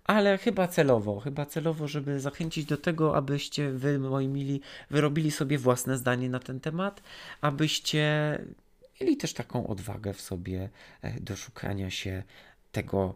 ale 0.04 0.38
chyba 0.38 0.68
celowo, 0.68 1.20
chyba 1.20 1.46
celowo, 1.46 1.88
żeby 1.88 2.20
zachęcić 2.20 2.64
do 2.64 2.76
tego, 2.76 3.16
abyście 3.16 3.70
Wy, 3.70 3.98
moi 3.98 4.28
mili, 4.28 4.60
wyrobili 4.90 5.30
sobie 5.30 5.58
własne 5.58 5.96
zdanie 5.96 6.28
na 6.30 6.38
ten 6.38 6.60
temat, 6.60 7.02
abyście 7.40 8.38
mieli 9.00 9.16
też 9.16 9.32
taką 9.32 9.66
odwagę 9.66 10.14
w 10.14 10.20
sobie 10.20 10.68
e, 11.02 11.20
do 11.20 11.36
szukania 11.36 11.90
się 11.90 12.22
tego, 12.72 13.14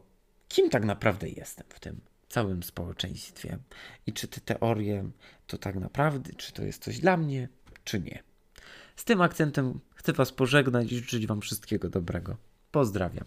kim 0.49 0.71
tak 0.71 0.85
naprawdę 0.85 1.29
jestem 1.29 1.67
w 1.69 1.81
tym 1.81 2.01
całym 2.29 2.63
społeczeństwie 2.63 3.59
i 4.07 4.13
czy 4.13 4.29
te 4.29 4.41
teorie 4.41 5.11
to 5.47 5.59
tak 5.59 5.75
naprawdę, 5.77 6.33
czy 6.33 6.53
to 6.53 6.63
jest 6.63 6.85
coś 6.85 6.99
dla 6.99 7.17
mnie, 7.17 7.49
czy 7.85 8.01
nie. 8.01 8.23
Z 8.97 9.05
tym 9.05 9.21
akcentem 9.21 9.81
chcę 9.95 10.13
Was 10.13 10.33
pożegnać 10.33 10.93
i 10.93 10.97
życzyć 10.97 11.27
Wam 11.27 11.41
wszystkiego 11.41 11.89
dobrego. 11.89 12.37
Pozdrawiam. 12.71 13.25